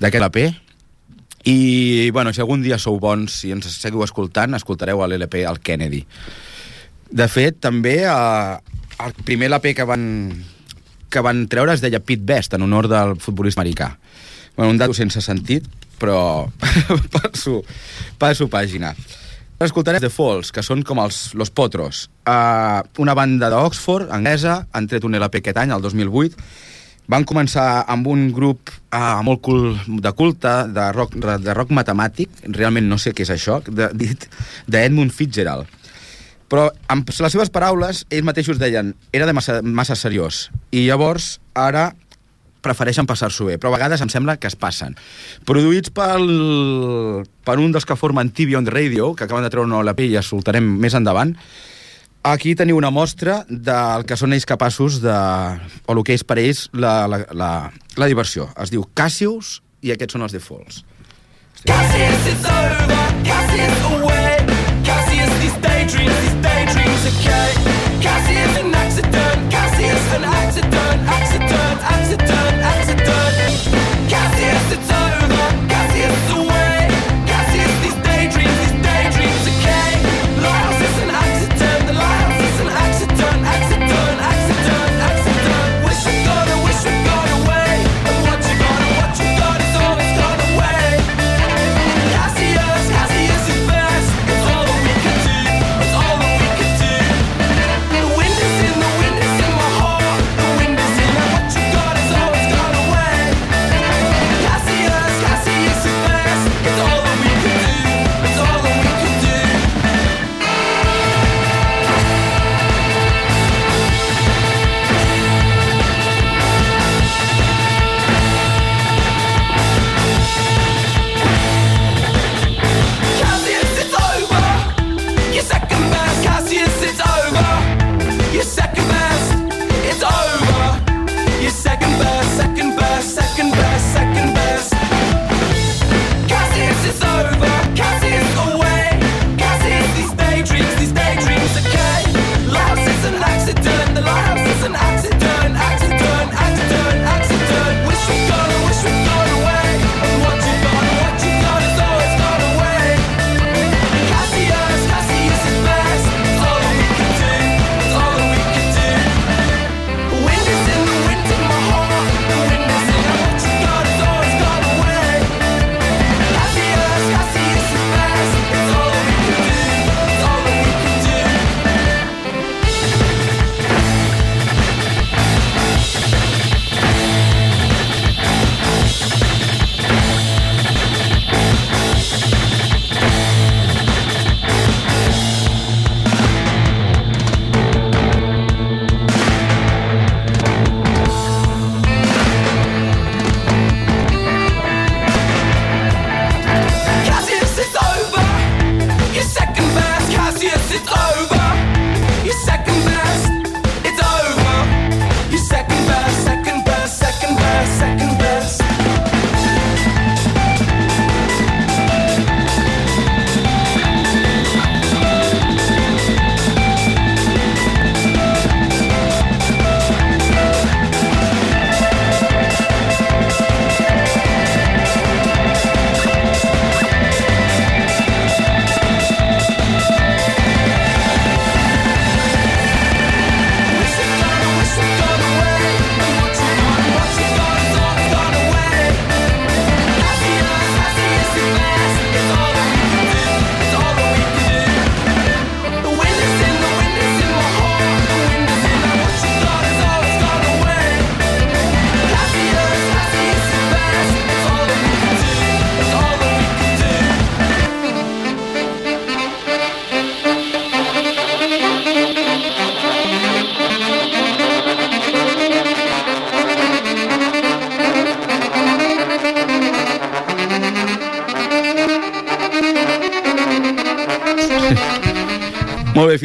LP. 0.00 0.48
I, 1.44 2.10
bueno, 2.10 2.32
si 2.32 2.40
algun 2.40 2.64
dia 2.64 2.78
sou 2.80 2.98
bons, 3.00 3.32
si 3.42 3.52
ens 3.52 3.68
seguiu 3.78 4.02
escoltant, 4.04 4.56
escoltareu 4.56 5.04
l'LP 5.06 5.44
al 5.48 5.60
Kennedy. 5.60 6.02
De 7.08 7.28
fet, 7.30 7.60
també 7.60 8.02
eh, 8.04 8.56
el 9.04 9.14
primer 9.24 9.48
LP 9.52 9.72
que 9.78 9.86
van, 9.88 10.02
que 11.08 11.22
van 11.24 11.46
treure 11.48 11.72
es 11.72 11.84
deia 11.84 12.02
Pete 12.04 12.26
Best, 12.26 12.56
en 12.56 12.66
honor 12.66 12.88
del 12.90 13.16
futbolista 13.22 13.62
americà. 13.62 13.94
Bueno, 14.56 14.72
un 14.74 14.80
dato 14.82 14.96
sense 14.96 15.22
sentit, 15.24 15.64
però 16.00 16.48
passo, 17.14 17.62
passo 18.18 18.48
pàgina. 18.50 18.94
Escoltarem 19.58 19.98
The 19.98 20.10
Falls, 20.14 20.52
que 20.54 20.62
són 20.62 20.84
com 20.86 21.00
els 21.02 21.32
Los 21.34 21.50
Potros. 21.50 22.04
Uh, 22.22 22.84
una 23.02 23.16
banda 23.18 23.48
d'Oxford, 23.50 24.12
anglesa, 24.14 24.60
han 24.70 24.86
tret 24.86 25.02
un 25.02 25.18
LP 25.18 25.40
aquest 25.40 25.58
any, 25.58 25.72
el 25.74 25.82
2008. 25.82 26.38
Van 27.10 27.24
començar 27.26 27.64
amb 27.90 28.06
un 28.12 28.28
grup 28.36 28.70
uh, 28.70 29.18
molt 29.26 29.42
cul 29.42 29.72
de 30.04 30.12
culte, 30.14 30.52
de 30.70 30.84
rock, 30.94 31.16
de 31.18 31.56
rock 31.58 31.74
matemàtic, 31.74 32.44
realment 32.54 32.86
no 32.86 33.00
sé 33.02 33.10
què 33.10 33.26
és 33.26 33.34
això, 33.34 33.58
de, 33.66 33.90
dit 33.98 34.28
d'Edmund 34.70 35.10
Fitzgerald. 35.16 35.66
Però, 36.48 36.68
amb 36.88 37.10
les 37.10 37.34
seves 37.34 37.50
paraules, 37.52 38.04
ells 38.08 38.24
mateixos 38.24 38.60
deien 38.62 38.94
era 39.12 39.26
de 39.26 39.34
massa, 39.36 39.58
massa 39.60 39.98
seriós. 39.98 40.46
I 40.70 40.86
llavors, 40.86 41.34
ara 41.58 41.90
prefereixen 42.64 43.06
passar-s'ho 43.06 43.48
bé, 43.48 43.56
però 43.58 43.72
a 43.72 43.76
vegades 43.76 44.02
em 44.04 44.10
sembla 44.12 44.36
que 44.40 44.50
es 44.50 44.56
passen. 44.58 44.96
Produïts 45.48 45.92
pel, 45.94 46.28
per 47.46 47.58
un 47.62 47.74
dels 47.74 47.86
que 47.88 47.96
formen 47.98 48.32
TV 48.34 48.56
on 48.58 48.66
the 48.66 48.74
Radio, 48.74 49.14
que 49.14 49.26
acaben 49.28 49.46
de 49.46 49.50
treure 49.52 49.68
una 49.68 49.82
LP 49.84 50.08
i 50.10 50.22
soltarem 50.22 50.66
més 50.80 50.96
endavant, 50.98 51.34
aquí 52.26 52.54
teniu 52.58 52.76
una 52.76 52.90
mostra 52.90 53.44
del 53.48 54.04
que 54.04 54.18
són 54.18 54.34
ells 54.34 54.46
capaços 54.48 55.00
de... 55.04 55.14
o 55.86 55.96
el 55.96 56.04
que 56.04 56.18
és 56.18 56.26
per 56.26 56.38
ells 56.42 56.68
la, 56.72 57.06
la, 57.06 57.22
la, 57.32 57.52
la 57.96 58.10
diversió. 58.10 58.50
Es 58.58 58.74
diu 58.74 58.86
Cassius 58.94 59.58
i 59.82 59.94
aquests 59.94 60.18
són 60.18 60.26
els 60.26 60.34
The 60.34 60.42
Falls. 60.42 60.82
Cassius, 61.66 62.26
it's 62.32 62.44
over. 62.46 62.86
Cassius, 63.26 63.82
away. 63.90 64.36
Cassius, 64.86 65.34
these 65.42 65.58
daydreams, 65.62 66.20
these 66.22 66.38
daydreams, 66.42 67.10
okay. 67.12 67.77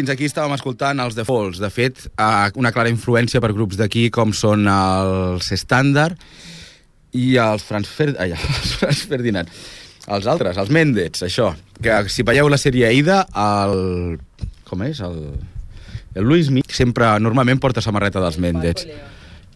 Fins 0.03 0.11
aquí 0.11 0.27
estàvem 0.27 0.51
escoltant 0.57 0.99
els 0.99 1.15
The 1.15 1.23
Falls. 1.23 1.61
De 1.63 1.69
fet, 1.71 2.01
una 2.59 2.73
clara 2.75 2.91
influència 2.91 3.39
per 3.39 3.53
grups 3.55 3.77
d'aquí 3.79 4.09
com 4.11 4.33
són 4.35 4.67
els 4.67 5.47
Standard 5.61 6.19
i 7.15 7.37
els 7.39 7.63
Franz, 7.63 7.87
Fer... 7.87 8.09
Ai, 8.19 8.33
els 8.35 8.73
Franz 8.81 9.05
Ferdinand. 9.07 9.51
Els 10.11 10.27
altres, 10.27 10.59
els 10.59 10.71
Méndez, 10.75 11.21
això. 11.23 11.53
Que 11.79 12.01
si 12.11 12.25
veieu 12.27 12.49
la 12.51 12.59
sèrie 12.59 12.89
Aida, 12.89 13.21
el... 13.31 14.17
Com 14.67 14.83
és? 14.83 14.99
El, 15.05 15.21
el 16.19 16.27
Luismi 16.27 16.65
sempre, 16.67 17.13
normalment 17.23 17.61
porta 17.63 17.83
samarreta 17.85 18.19
dels 18.19 18.41
Méndez. 18.43 18.83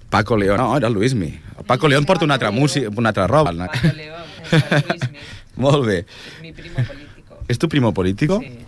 Paco 0.07 0.37
León. 0.39 0.61
No, 0.61 0.69
era 0.77 0.87
el 0.87 0.95
Luismi. 0.95 1.27
El 1.57 1.67
Paco 1.67 1.91
León 1.91 2.07
porta 2.07 2.23
una 2.23 2.37
altra 2.39 2.53
música, 2.55 2.87
una 2.95 3.11
altra 3.11 3.27
roba. 3.27 3.51
Paco 3.51 3.91
León, 3.97 4.23
Molt 5.57 5.83
bé. 5.83 6.05
mi 6.39 6.53
primo 6.53 6.77
político. 6.77 7.43
¿Es 7.49 7.59
tu 7.59 7.67
primo 7.67 7.93
político? 7.93 8.39
Sí. 8.39 8.66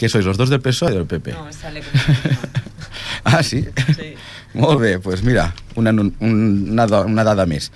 ¿Qué 0.00 0.08
sois, 0.08 0.24
los 0.24 0.38
dos 0.38 0.48
del 0.48 0.62
PSOE 0.62 0.92
o 0.92 0.94
del 0.94 1.04
PP? 1.04 1.32
No, 1.34 1.52
sale. 1.52 1.82
Ah, 3.24 3.42
sí? 3.42 3.66
Sí. 3.94 4.14
Molt 4.54 4.80
bé, 4.80 4.94
doncs 4.94 5.04
pues 5.04 5.22
mira, 5.22 5.52
una, 5.76 5.90
una, 5.92 6.86
una 7.04 7.24
dada 7.24 7.44
més. 7.44 7.66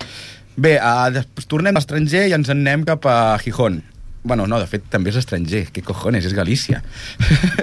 Bé, 0.57 0.79
després 1.13 1.45
tornem 1.53 1.77
a 1.77 1.83
l'estranger 1.83 2.23
i 2.31 2.33
ens 2.33 2.49
en 2.49 2.63
anem 2.63 2.87
cap 2.89 3.05
a 3.05 3.37
Gijón. 3.43 3.83
Bueno, 4.25 4.47
no, 4.49 4.57
de 4.57 4.65
fet, 4.71 4.89
també 4.89 5.13
és 5.13 5.21
estranger. 5.21 5.67
Què 5.69 5.85
cojones, 5.85 6.25
és 6.25 6.33
Galícia. 6.33 6.81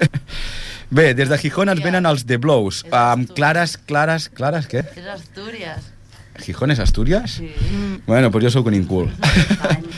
Bé, 0.93 1.15
des 1.17 1.33
de 1.33 1.41
Gijón 1.41 1.73
ens 1.73 1.81
venen 1.81 2.05
els 2.05 2.27
The 2.29 2.37
Blows, 2.37 2.83
És 2.85 2.93
amb 2.93 3.25
Astúries. 3.25 3.35
clares, 3.41 3.77
clares, 3.89 4.29
clares, 4.29 4.69
què? 4.69 4.85
És 4.93 5.09
Astúries. 5.09 5.89
¿Gijón 6.45 6.69
es 6.69 6.79
Asturias? 6.79 7.39
Sí. 7.41 7.49
Bueno, 8.05 8.29
pues 8.29 8.43
yo 8.43 8.51
soy 8.51 8.61
un 8.61 8.75
incul. 8.75 9.09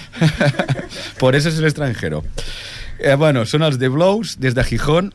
Por 1.20 1.36
eso 1.36 1.50
es 1.50 1.60
el 1.60 1.66
extranjero. 1.66 2.24
Eh, 3.04 3.18
bueno, 3.20 3.42
són 3.44 3.66
els 3.68 3.76
The 3.82 3.90
Blows, 3.92 4.38
des 4.40 4.56
de 4.56 4.64
Gijón, 4.64 5.10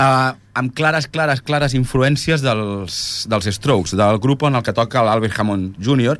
eh, 0.00 0.30
amb 0.56 0.72
clares, 0.72 1.10
clares, 1.12 1.42
clares 1.44 1.74
influències 1.76 2.40
dels, 2.40 3.26
dels 3.28 3.48
Strokes, 3.52 3.92
del 4.00 4.16
grup 4.18 4.46
en 4.48 4.56
el 4.56 4.64
que 4.64 4.72
toca 4.72 5.02
l'Albert 5.04 5.36
Hammond 5.36 5.76
Jr., 5.76 6.16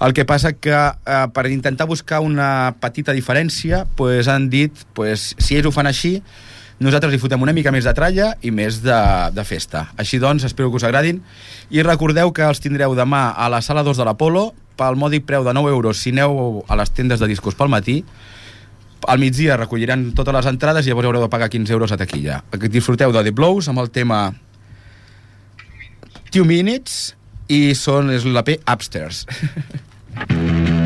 el 0.00 0.14
que 0.16 0.24
passa 0.24 0.54
que 0.56 0.72
eh, 0.72 1.26
per 1.36 1.44
intentar 1.52 1.84
buscar 1.86 2.22
una 2.24 2.72
petita 2.80 3.12
diferència 3.12 3.84
pues, 3.94 4.26
han 4.26 4.48
dit, 4.48 4.72
pues, 4.96 5.34
si 5.36 5.60
ells 5.60 5.68
ho 5.68 5.74
fan 5.76 5.86
així, 5.86 6.16
nosaltres 6.80 7.12
li 7.12 7.20
fotem 7.20 7.44
una 7.44 7.52
mica 7.52 7.70
més 7.70 7.84
de 7.84 7.92
tralla 7.92 8.32
i 8.40 8.50
més 8.50 8.80
de, 8.82 8.98
de 9.36 9.44
festa. 9.44 9.90
Així 10.00 10.16
doncs, 10.18 10.48
espero 10.48 10.72
que 10.72 10.80
us 10.80 10.88
agradin. 10.88 11.20
I 11.70 11.84
recordeu 11.84 12.32
que 12.32 12.48
els 12.48 12.64
tindreu 12.64 12.96
demà 12.96 13.28
a 13.36 13.52
la 13.52 13.60
sala 13.60 13.84
2 13.84 14.00
de 14.00 14.08
l'Apolo 14.08 14.48
pel 14.80 14.96
mòdic 14.96 15.28
preu 15.28 15.44
de 15.44 15.52
9 15.52 15.76
euros 15.76 16.00
si 16.00 16.16
aneu 16.16 16.64
a 16.66 16.80
les 16.80 16.90
tendes 16.90 17.20
de 17.20 17.28
discos 17.28 17.54
pel 17.54 17.70
matí. 17.70 18.00
Al 19.08 19.18
migdia 19.18 19.56
recolliran 19.58 20.10
totes 20.16 20.34
les 20.36 20.48
entrades 20.50 20.86
i 20.86 20.92
llavors 20.92 21.08
haureu 21.10 21.24
de 21.24 21.30
pagar 21.32 21.50
15 21.50 21.74
euros 21.74 21.92
a 21.92 21.98
taquilla. 21.98 22.42
Disfruteu 22.68 23.12
de 23.14 23.24
The 23.26 23.34
Blows 23.34 23.68
amb 23.72 23.82
el 23.82 23.90
tema 23.90 24.22
Two 26.30 26.46
Minutes 26.48 27.16
i 27.52 27.74
són 27.78 28.12
és 28.14 28.24
l'AP 28.28 28.54
Upstairs. 28.62 29.26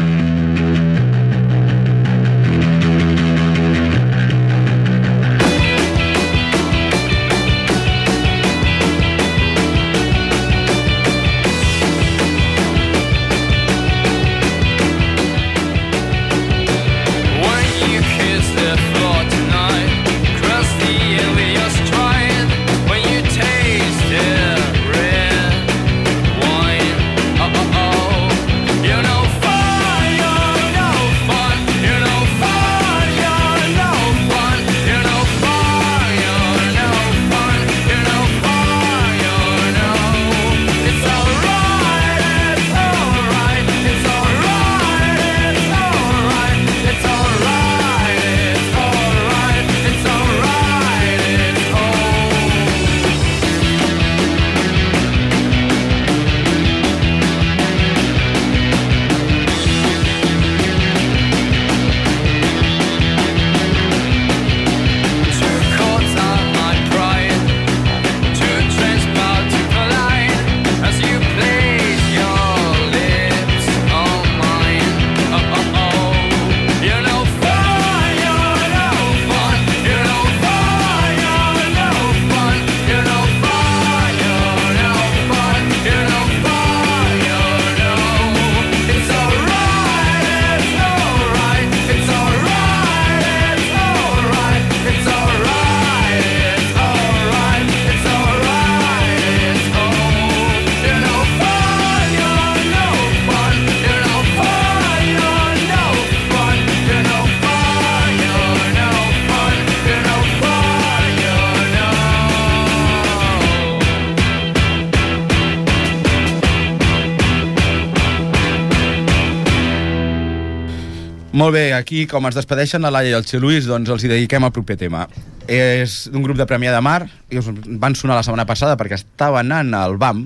Molt 121.47 121.55
bé, 121.55 121.69
aquí, 121.77 122.09
com 122.11 122.25
es 122.27 122.35
despedeixen 122.35 122.83
la 122.83 122.91
Laia 122.91 123.13
i 123.13 123.15
el 123.15 123.23
Txell 123.23 123.45
Luis, 123.45 123.69
doncs 123.71 123.87
els 123.95 124.03
hi 124.03 124.09
dediquem 124.11 124.43
al 124.43 124.51
proper 124.51 124.75
tema. 124.81 125.05
És 125.47 126.09
d'un 126.11 126.25
grup 126.25 126.35
de 126.41 126.47
Premià 126.51 126.73
de 126.75 126.81
Mar, 126.83 127.05
i 127.31 127.39
us 127.39 127.47
van 127.79 127.95
sonar 127.95 128.17
la 128.19 128.25
setmana 128.27 128.49
passada 128.49 128.75
perquè 128.75 128.97
estava 128.99 129.39
anant 129.45 129.71
al 129.79 129.95
BAM. 129.95 130.25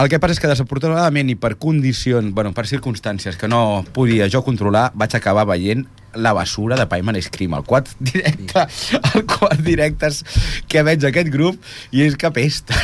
El 0.00 0.08
que 0.08 0.16
passa 0.22 0.32
és 0.32 0.40
que 0.40 0.48
desafortunadament 0.48 1.28
i 1.28 1.36
per 1.36 1.58
condicions, 1.60 2.32
bueno, 2.32 2.54
per 2.56 2.64
circumstàncies 2.70 3.36
que 3.36 3.50
no 3.52 3.82
podia 3.92 4.30
jo 4.32 4.40
controlar, 4.46 4.86
vaig 4.96 5.18
acabar 5.18 5.44
veient 5.52 5.84
la 6.14 6.32
basura 6.32 6.76
de 6.76 6.86
Payman 6.86 7.16
Ice 7.16 7.30
Cream, 7.30 7.54
el 7.54 7.64
quart 7.64 7.88
directe, 7.98 8.66
el 9.14 9.26
quart 9.26 9.60
directes 9.64 10.22
que 10.68 10.84
veig 10.86 11.04
aquest 11.08 11.30
grup 11.32 11.60
i 11.90 12.04
és 12.06 12.16
que 12.20 12.30
pesta. 12.34 12.76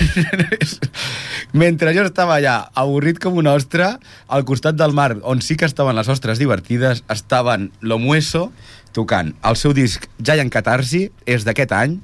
Mentre 1.63 1.95
jo 1.97 2.05
estava 2.07 2.39
allà, 2.39 2.59
avorrit 2.79 3.21
com 3.23 3.39
un 3.41 3.49
ostre, 3.51 3.95
al 4.29 4.47
costat 4.49 4.79
del 4.79 4.97
mar, 4.97 5.15
on 5.23 5.43
sí 5.45 5.57
que 5.57 5.69
estaven 5.69 5.97
les 5.97 6.09
ostres 6.09 6.41
divertides, 6.41 7.05
estaven 7.09 7.71
Lo 7.81 7.99
Mueso 7.99 8.49
tocant. 8.97 9.35
El 9.47 9.57
seu 9.61 9.75
disc 9.77 10.09
Giant 10.19 10.51
Catarsi 10.53 11.09
és 11.29 11.45
d'aquest 11.47 11.75
any, 11.77 11.99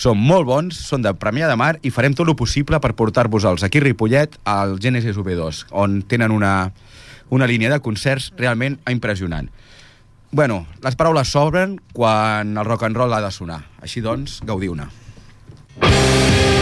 són 0.00 0.16
molt 0.16 0.46
bons, 0.48 0.76
són 0.80 1.02
de 1.04 1.12
Premià 1.12 1.48
de 1.50 1.58
Mar 1.60 1.74
i 1.84 1.92
farem 1.92 2.14
tot 2.16 2.28
el 2.30 2.38
possible 2.38 2.78
per 2.80 2.94
portar-vos-els 2.96 3.66
aquí 3.66 3.82
a 3.82 3.84
Ripollet 3.84 4.38
al 4.48 4.78
Genesis 4.80 5.18
V2, 5.18 5.66
on 5.76 6.00
tenen 6.08 6.32
una, 6.32 6.70
una 7.28 7.48
línia 7.50 7.72
de 7.72 7.82
concerts 7.84 8.30
realment 8.38 8.78
impressionant. 8.88 9.50
Bueno, 10.32 10.62
les 10.84 10.94
paraules 10.94 11.32
s'obren 11.34 11.74
quan 11.92 12.54
el 12.56 12.64
rock 12.68 12.86
and 12.86 12.96
roll 12.96 13.12
ha 13.16 13.20
de 13.24 13.32
sonar. 13.34 13.64
Així 13.82 14.02
doncs, 14.04 14.38
gaudiu-ne. 14.46 14.86
Thank 15.80 16.59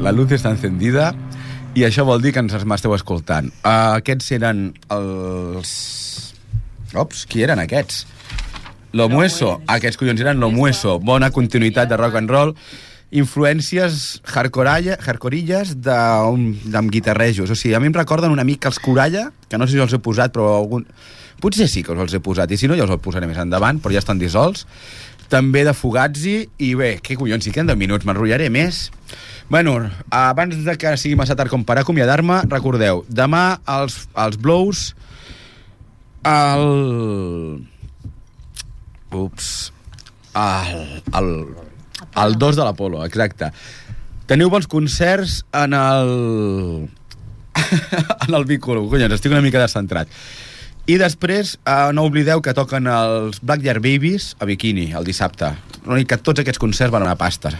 la 0.00 0.12
luz 0.16 0.32
està 0.32 0.50
encendida 0.54 1.10
i 1.76 1.84
això 1.86 2.06
vol 2.08 2.22
dir 2.22 2.32
que 2.34 2.40
ens 2.42 2.64
m'esteu 2.66 2.94
escoltant. 2.96 3.50
Uh, 3.60 4.00
aquests 4.00 4.32
eren 4.38 4.70
els... 4.90 5.72
Ops, 6.98 7.26
qui 7.30 7.44
eren 7.44 7.60
aquests? 7.62 8.06
Lo 8.96 9.06
Mueso. 9.12 9.60
Aquests 9.70 10.00
collons 10.00 10.22
eren 10.24 10.40
Lo 10.42 10.50
Mueso. 10.50 10.96
Bona 10.98 11.30
continuïtat 11.30 11.92
de 11.92 11.98
rock 12.00 12.18
and 12.18 12.32
roll. 12.32 12.54
Influències 13.10 14.20
un, 16.26 16.48
amb 16.74 16.90
guitarrejos. 16.90 17.52
O 17.52 17.58
sigui, 17.58 17.76
a 17.76 17.82
mi 17.82 17.90
em 17.90 17.94
recorden 17.94 18.34
una 18.34 18.46
mica 18.46 18.70
els 18.70 18.80
Coralla, 18.82 19.28
que 19.48 19.58
no 19.58 19.68
sé 19.68 19.76
si 19.76 19.84
els 19.84 19.94
he 19.94 20.02
posat, 20.02 20.34
però 20.34 20.56
algun... 20.56 20.88
Potser 21.40 21.70
sí 21.72 21.80
que 21.86 21.94
els 21.94 22.12
he 22.12 22.20
posat, 22.20 22.50
i 22.52 22.58
si 22.60 22.68
no 22.68 22.76
ja 22.76 22.84
us 22.84 22.92
els 22.92 23.00
posaré 23.00 23.30
més 23.30 23.38
endavant, 23.40 23.78
però 23.80 23.94
ja 23.94 24.02
estan 24.02 24.18
dissolts. 24.20 24.66
També 25.30 25.62
de 25.66 25.74
Fugazi, 25.76 26.36
i 26.58 26.72
bé, 26.74 26.96
què 27.04 27.14
collons, 27.18 27.44
si 27.46 27.52
queden 27.54 27.70
10 27.70 27.78
minuts, 27.78 28.06
m'enrotllaré 28.06 28.48
més. 28.50 28.88
Bueno, 29.50 29.76
abans 30.14 30.58
de 30.66 30.74
que 30.78 30.96
sigui 30.98 31.18
massa 31.18 31.36
tard 31.38 31.50
com 31.50 31.62
per 31.66 31.78
acomiadar-me, 31.78 32.42
recordeu, 32.50 33.04
demà 33.06 33.60
els, 33.78 34.02
els 34.18 34.38
Blows, 34.42 34.88
el... 36.26 36.66
Ups. 39.10 39.72
El, 40.38 41.02
el, 41.18 41.30
el 42.22 42.38
2 42.38 42.58
de 42.58 42.66
l'Apolo, 42.66 43.02
exacte. 43.06 43.50
Teniu 44.30 44.50
bons 44.50 44.68
concerts 44.70 45.40
en 45.58 45.74
el... 45.74 46.12
en 48.28 48.34
el 48.34 48.46
Vícolo. 48.46 48.86
Collons, 48.90 49.18
estic 49.18 49.34
una 49.34 49.42
mica 49.42 49.62
descentrat. 49.62 50.10
I 50.86 50.96
després, 50.98 51.58
eh, 51.66 51.90
no 51.92 52.06
oblideu 52.08 52.40
que 52.42 52.54
toquen 52.56 52.86
els 52.90 53.40
Black 53.42 53.62
Year 53.62 53.80
Babies 53.80 54.34
a 54.40 54.48
Bikini, 54.48 54.92
el 54.96 55.04
dissabte. 55.04 55.52
L'únic 55.86 56.08
que 56.08 56.18
tots 56.18 56.40
aquests 56.40 56.58
concerts 56.58 56.92
van 56.92 57.06
a 57.06 57.16
pasta. 57.16 57.52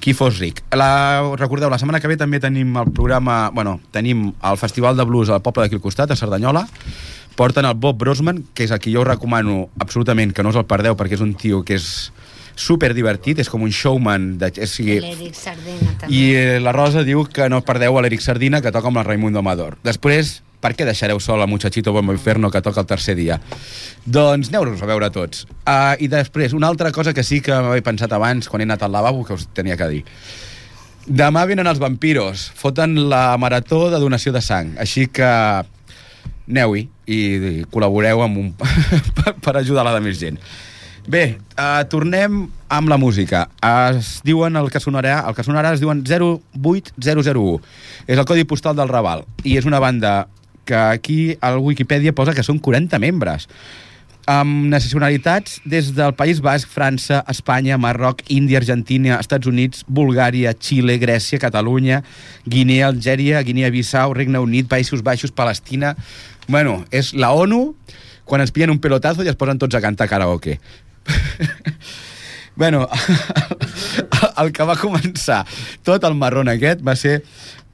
Qui 0.00 0.12
fos 0.14 0.38
ric. 0.38 0.62
La, 0.76 1.34
recordeu, 1.36 1.70
la 1.72 1.78
setmana 1.80 2.00
que 2.00 2.08
ve 2.08 2.16
també 2.20 2.40
tenim 2.40 2.76
el 2.76 2.92
programa... 2.92 3.50
Bueno, 3.54 3.80
tenim 3.92 4.28
el 4.30 4.58
Festival 4.60 4.96
de 4.96 5.04
Blues 5.08 5.30
al 5.30 5.42
poble 5.42 5.64
d'aquí 5.64 5.78
al 5.78 5.84
costat, 5.84 6.10
a 6.10 6.16
Cerdanyola. 6.16 6.66
Porten 7.36 7.66
el 7.68 7.74
Bob 7.74 7.98
Brosman, 7.98 8.44
que 8.54 8.64
és 8.64 8.72
a 8.72 8.78
qui 8.78 8.94
jo 8.94 9.02
us 9.02 9.08
recomano 9.08 9.66
absolutament 9.82 10.32
que 10.32 10.44
no 10.44 10.54
us 10.54 10.60
el 10.60 10.68
perdeu, 10.68 10.96
perquè 10.96 11.18
és 11.18 11.24
un 11.24 11.34
tio 11.36 11.64
que 11.66 11.76
és 11.76 11.88
super 12.56 12.94
divertit, 12.96 13.38
és 13.38 13.50
com 13.52 13.62
un 13.66 13.72
showman. 13.72 14.38
De, 14.40 14.50
és, 14.56 14.72
o 14.72 14.78
sigui, 14.78 14.98
Sardina 15.36 15.92
també. 16.00 16.14
i 16.14 16.22
eh, 16.34 16.58
la 16.62 16.72
Rosa 16.72 17.04
diu 17.04 17.26
que 17.28 17.50
no 17.52 17.60
perdeu 17.66 17.98
a 17.98 18.04
l'Eric 18.04 18.24
Sardina, 18.24 18.62
que 18.64 18.72
toca 18.72 18.88
amb 18.88 19.02
el 19.02 19.08
Raimundo 19.10 19.44
Amador. 19.44 19.76
Després, 19.84 20.40
per 20.60 20.72
què 20.76 20.86
deixareu 20.88 21.20
sol 21.22 21.42
a 21.42 21.46
Muchachito 21.46 21.92
Bombo 21.92 22.14
Inferno, 22.14 22.50
que 22.50 22.62
toca 22.64 22.82
el 22.82 22.88
tercer 22.90 23.16
dia? 23.18 23.38
Doncs 24.04 24.50
aneu-nos 24.50 24.82
a 24.82 24.88
veure 24.90 25.10
tots. 25.14 25.46
Uh, 25.62 25.94
I 26.00 26.08
després, 26.12 26.56
una 26.56 26.70
altra 26.72 26.92
cosa 26.92 27.14
que 27.14 27.24
sí 27.26 27.40
que 27.44 27.54
m'havia 27.54 27.84
pensat 27.86 28.12
abans, 28.12 28.48
quan 28.48 28.62
he 28.62 28.68
anat 28.68 28.84
al 28.86 28.94
lavabo, 28.94 29.24
que 29.24 29.36
us 29.36 29.48
tenia 29.54 29.76
que 29.76 29.88
dir. 29.92 30.04
Demà 31.06 31.44
venen 31.46 31.68
els 31.70 31.78
vampiros, 31.78 32.48
foten 32.58 32.96
la 33.10 33.36
marató 33.38 33.86
de 33.92 34.00
donació 34.02 34.32
de 34.34 34.42
sang, 34.42 34.74
així 34.82 35.06
que 35.06 35.26
aneu-hi 36.46 36.88
i, 37.06 37.18
col·laboreu 37.70 38.24
amb 38.24 38.40
un, 38.42 38.48
per 39.44 39.54
ajudar 39.58 39.86
la 39.86 39.94
de 39.94 40.02
més 40.02 40.18
gent. 40.18 40.40
Bé, 41.06 41.36
uh, 41.54 41.84
tornem 41.86 42.48
amb 42.68 42.90
la 42.90 42.96
música. 42.98 43.44
Es 43.62 44.16
diuen 44.26 44.58
el 44.58 44.72
que 44.74 44.82
sonarà, 44.82 45.20
el 45.28 45.36
que 45.38 45.44
sonarà 45.46 45.70
es 45.76 45.82
diuen 45.82 46.02
08001. 46.02 47.60
És 48.10 48.18
el 48.18 48.26
codi 48.26 48.42
postal 48.42 48.74
del 48.78 48.90
Raval 48.90 49.22
i 49.46 49.54
és 49.60 49.68
una 49.70 49.78
banda 49.82 50.26
que 50.66 50.76
aquí 50.76 51.38
al 51.40 51.58
Wikipedia 51.62 52.12
posa 52.12 52.34
que 52.36 52.44
són 52.44 52.60
40 52.60 53.00
membres 53.02 53.46
amb 54.26 54.66
nacionalitats 54.66 55.60
des 55.64 55.92
del 55.94 56.12
País 56.18 56.40
Basc, 56.42 56.68
França, 56.68 57.22
Espanya, 57.30 57.78
Marroc, 57.78 58.24
Índia, 58.26 58.58
Argentina, 58.58 59.20
Estats 59.22 59.46
Units, 59.46 59.84
Bulgària, 59.86 60.52
Xile, 60.58 60.98
Grècia, 60.98 61.38
Catalunya, 61.38 62.02
Guinea, 62.44 62.88
Algèria, 62.90 63.42
Guinea-Bissau, 63.46 64.12
Regne 64.18 64.42
Unit, 64.42 64.68
Països 64.68 65.06
Baixos, 65.06 65.32
Palestina... 65.32 65.94
Bueno, 66.46 66.84
és 66.94 67.08
la 67.18 67.32
ONU 67.34 67.74
quan 68.26 68.42
ens 68.42 68.52
pillen 68.54 68.70
un 68.70 68.78
pelotazo 68.82 69.24
i 69.24 69.30
es 69.30 69.38
posen 69.38 69.58
tots 69.58 69.74
a 69.74 69.80
cantar 69.82 70.06
karaoke. 70.06 70.60
bueno, 72.60 72.84
el 74.42 74.52
que 74.54 74.66
va 74.66 74.78
començar 74.78 75.40
tot 75.86 76.06
el 76.06 76.14
marrón 76.14 76.50
aquest 76.50 76.86
va 76.86 76.94
ser 76.94 77.16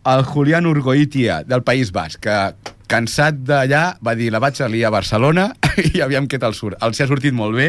el 0.09 0.25
Julián 0.25 0.67
Urgoitia, 0.67 1.43
del 1.45 1.63
País 1.63 1.93
Basc, 1.93 2.25
que 2.25 2.73
cansat 2.93 3.41
d'allà 3.49 3.85
va 4.05 4.17
dir 4.19 4.29
la 4.33 4.43
vaig 4.43 4.61
a 4.61 4.69
liar 4.69 4.91
a 4.91 4.97
Barcelona 4.99 5.45
i 5.93 6.05
aviam 6.05 6.29
què 6.29 6.41
tal 6.43 6.55
surt. 6.59 6.77
Els 6.85 7.01
ha 7.01 7.11
sortit 7.11 7.35
molt 7.37 7.57
bé 7.57 7.69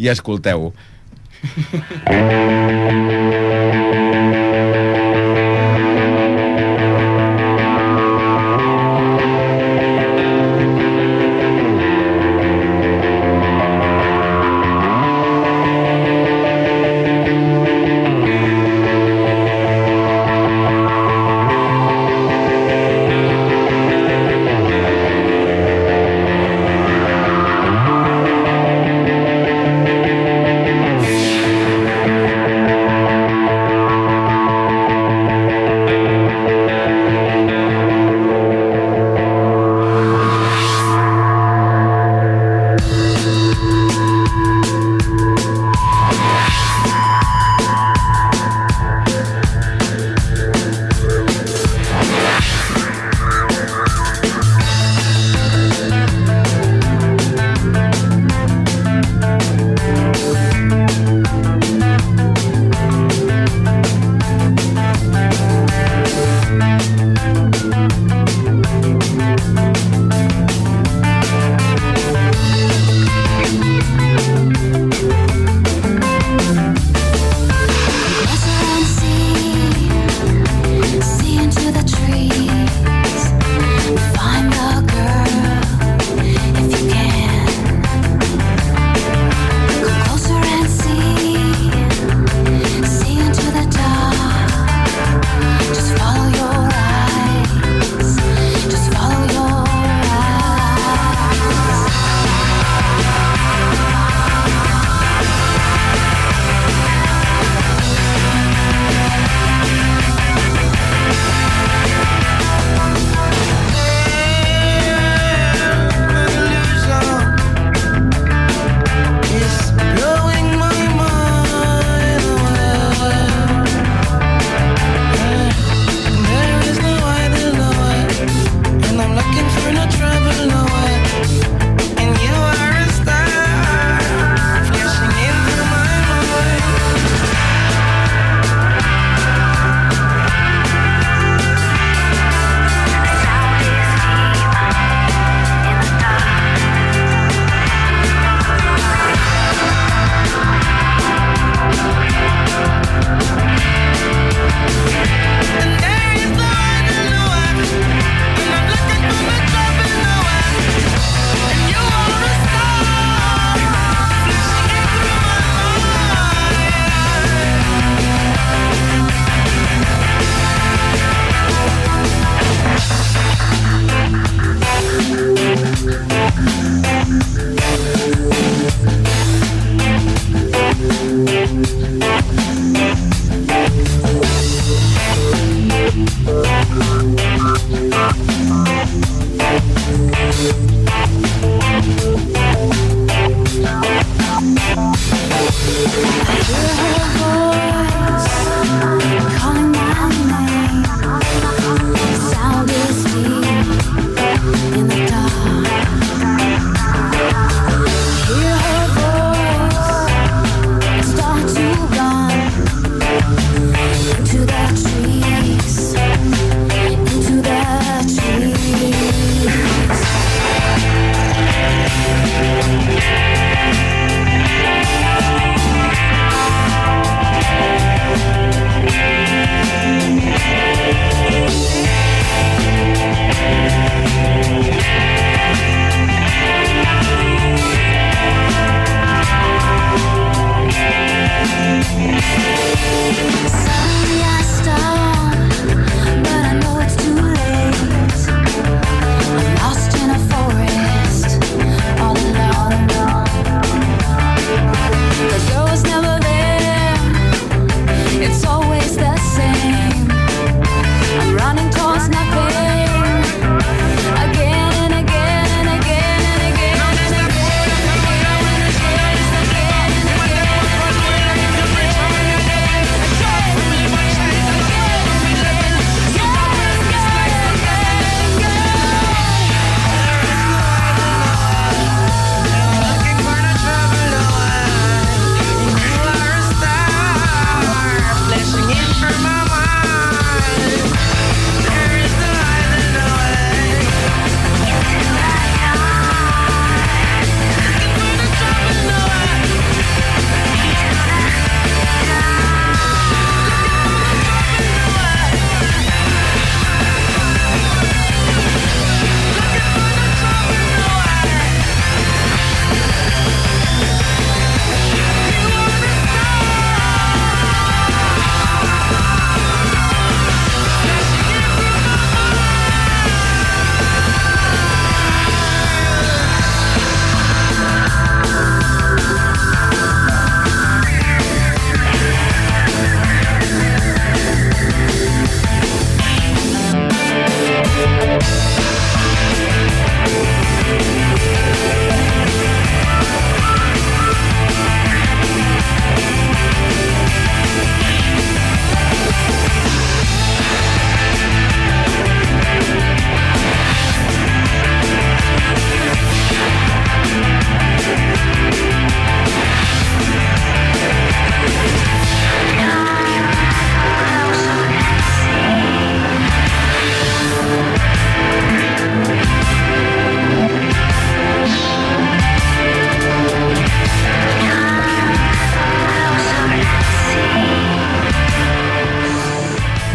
i 0.00 0.12
escolteu-ho. 0.12 0.72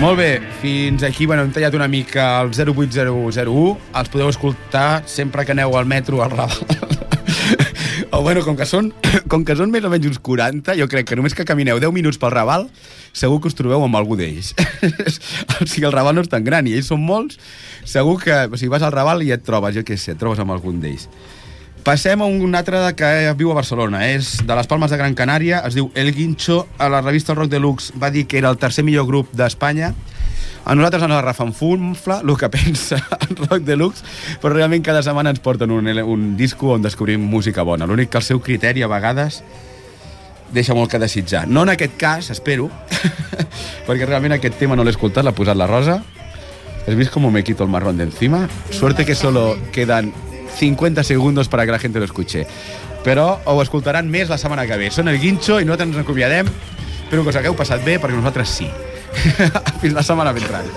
Molt 0.10 0.18
bé, 0.18 0.42
fins 0.60 1.04
aquí, 1.06 1.28
bueno, 1.30 1.44
hem 1.46 1.52
tallat 1.54 1.76
una 1.78 1.86
mica 1.88 2.40
el 2.42 2.50
08001, 2.50 3.66
els 4.00 4.08
podeu 4.10 4.32
escoltar 4.32 5.04
sempre 5.06 5.44
que 5.46 5.54
aneu 5.54 5.76
al 5.78 5.86
metro 5.86 6.24
al 6.24 6.32
Raval. 6.32 6.64
o 8.18 8.24
bueno, 8.24 8.42
com 8.42 8.58
que, 8.58 8.66
són, 8.66 8.90
com 9.30 9.46
que 9.46 9.54
són 9.54 9.70
més 9.70 9.86
o 9.86 9.92
menys 9.94 10.10
uns 10.10 10.18
40, 10.26 10.74
jo 10.82 10.88
crec 10.90 11.12
que 11.12 11.20
només 11.20 11.38
que 11.38 11.46
camineu 11.46 11.78
10 11.78 11.94
minuts 11.94 12.18
pel 12.18 12.34
Raval, 12.34 12.66
segur 13.14 13.38
que 13.38 13.52
us 13.54 13.60
trobeu 13.60 13.86
amb 13.86 14.00
algú 14.02 14.18
d'ells. 14.18 14.56
o 15.62 15.68
sigui, 15.70 15.86
el 15.86 15.94
Raval 15.94 16.18
no 16.18 16.26
és 16.26 16.34
tan 16.34 16.42
gran 16.48 16.66
i 16.66 16.74
ells 16.80 16.90
són 16.90 17.06
molts, 17.06 17.38
segur 17.86 18.18
que 18.24 18.48
o 18.50 18.58
sigui, 18.58 18.74
vas 18.74 18.88
al 18.88 18.96
Raval 18.98 19.22
i 19.22 19.30
et 19.38 19.46
trobes, 19.46 19.78
jo 19.78 19.86
què 19.86 19.94
sé, 19.94 20.18
et 20.18 20.24
trobes 20.26 20.42
amb 20.42 20.58
algun 20.58 20.82
d'ells. 20.82 21.06
Passem 21.84 22.22
a 22.22 22.26
un 22.28 22.56
altre 22.56 22.82
que 23.00 23.08
viu 23.40 23.54
a 23.54 23.56
Barcelona. 23.56 24.04
És 24.12 24.38
de 24.46 24.56
les 24.56 24.68
Palmes 24.68 24.92
de 24.92 24.98
Gran 25.00 25.16
Canària, 25.16 25.62
es 25.68 25.78
diu 25.78 25.90
El 25.96 26.12
Guincho. 26.14 26.66
A 26.78 26.90
la 26.92 27.00
revista 27.02 27.34
Rock 27.34 27.50
Deluxe 27.54 27.94
va 28.00 28.12
dir 28.12 28.26
que 28.28 28.38
era 28.38 28.52
el 28.52 28.60
tercer 28.60 28.84
millor 28.84 29.08
grup 29.08 29.32
d'Espanya. 29.32 29.94
A 30.66 30.76
nosaltres 30.76 31.06
ens 31.08 31.16
la 31.16 31.24
refanfunfla 31.24 32.20
el 32.22 32.36
que 32.38 32.50
pensa 32.58 33.00
el 33.22 33.36
Rock 33.46 33.64
Deluxe, 33.64 34.04
però 34.42 34.54
realment 34.54 34.84
cada 34.84 35.02
setmana 35.06 35.32
ens 35.32 35.40
porten 35.40 35.72
un, 35.72 35.88
un 35.88 36.30
disco 36.38 36.76
on 36.76 36.84
descobrim 36.84 37.24
música 37.24 37.64
bona. 37.64 37.88
L'únic 37.88 38.12
que 38.12 38.20
el 38.20 38.28
seu 38.28 38.44
criteri 38.44 38.84
a 38.84 38.92
vegades 38.92 39.42
deixa 40.52 40.76
molt 40.76 40.92
que 40.92 41.00
desitjar. 41.00 41.48
No 41.48 41.64
en 41.64 41.74
aquest 41.78 41.96
cas, 41.98 42.30
espero, 42.30 42.70
perquè 43.88 44.06
realment 44.06 44.36
aquest 44.36 44.60
tema 44.60 44.76
no 44.76 44.84
l'he 44.84 44.94
escoltat, 44.94 45.24
l'ha 45.24 45.38
posat 45.38 45.58
la 45.58 45.68
Rosa. 45.70 46.02
¿Has 46.88 46.96
visto 46.96 47.14
cómo 47.14 47.30
me 47.30 47.44
quito 47.44 47.64
el 47.64 47.70
marrón 47.70 47.98
de 47.98 48.06
encima? 48.06 48.50
Suerte 48.72 49.06
que 49.06 49.14
solo 49.14 49.58
quedan 49.72 50.12
50 50.58 51.04
segundos 51.04 51.50
para 51.50 51.66
que 51.66 51.72
la 51.72 51.80
gente 51.80 52.00
lo 52.00 52.06
escuche. 52.06 52.48
Però 53.04 53.40
ho 53.46 53.62
escoltaran 53.64 54.10
més 54.12 54.30
la 54.30 54.38
setmana 54.38 54.68
que 54.68 54.78
ve. 54.80 54.92
Són 54.92 55.08
el 55.08 55.20
Guincho 55.22 55.60
i 55.60 55.68
nosaltres 55.68 55.96
ens 55.96 56.04
acomiadem. 56.04 56.52
Espero 57.06 57.24
que 57.24 57.34
us 57.34 57.40
hagueu 57.40 57.56
passat 57.58 57.86
bé, 57.86 57.98
perquè 58.00 58.20
nosaltres 58.20 58.60
sí. 58.60 58.70
Fins 59.82 59.96
la 59.96 60.06
setmana 60.06 60.36
ventral. 60.36 60.68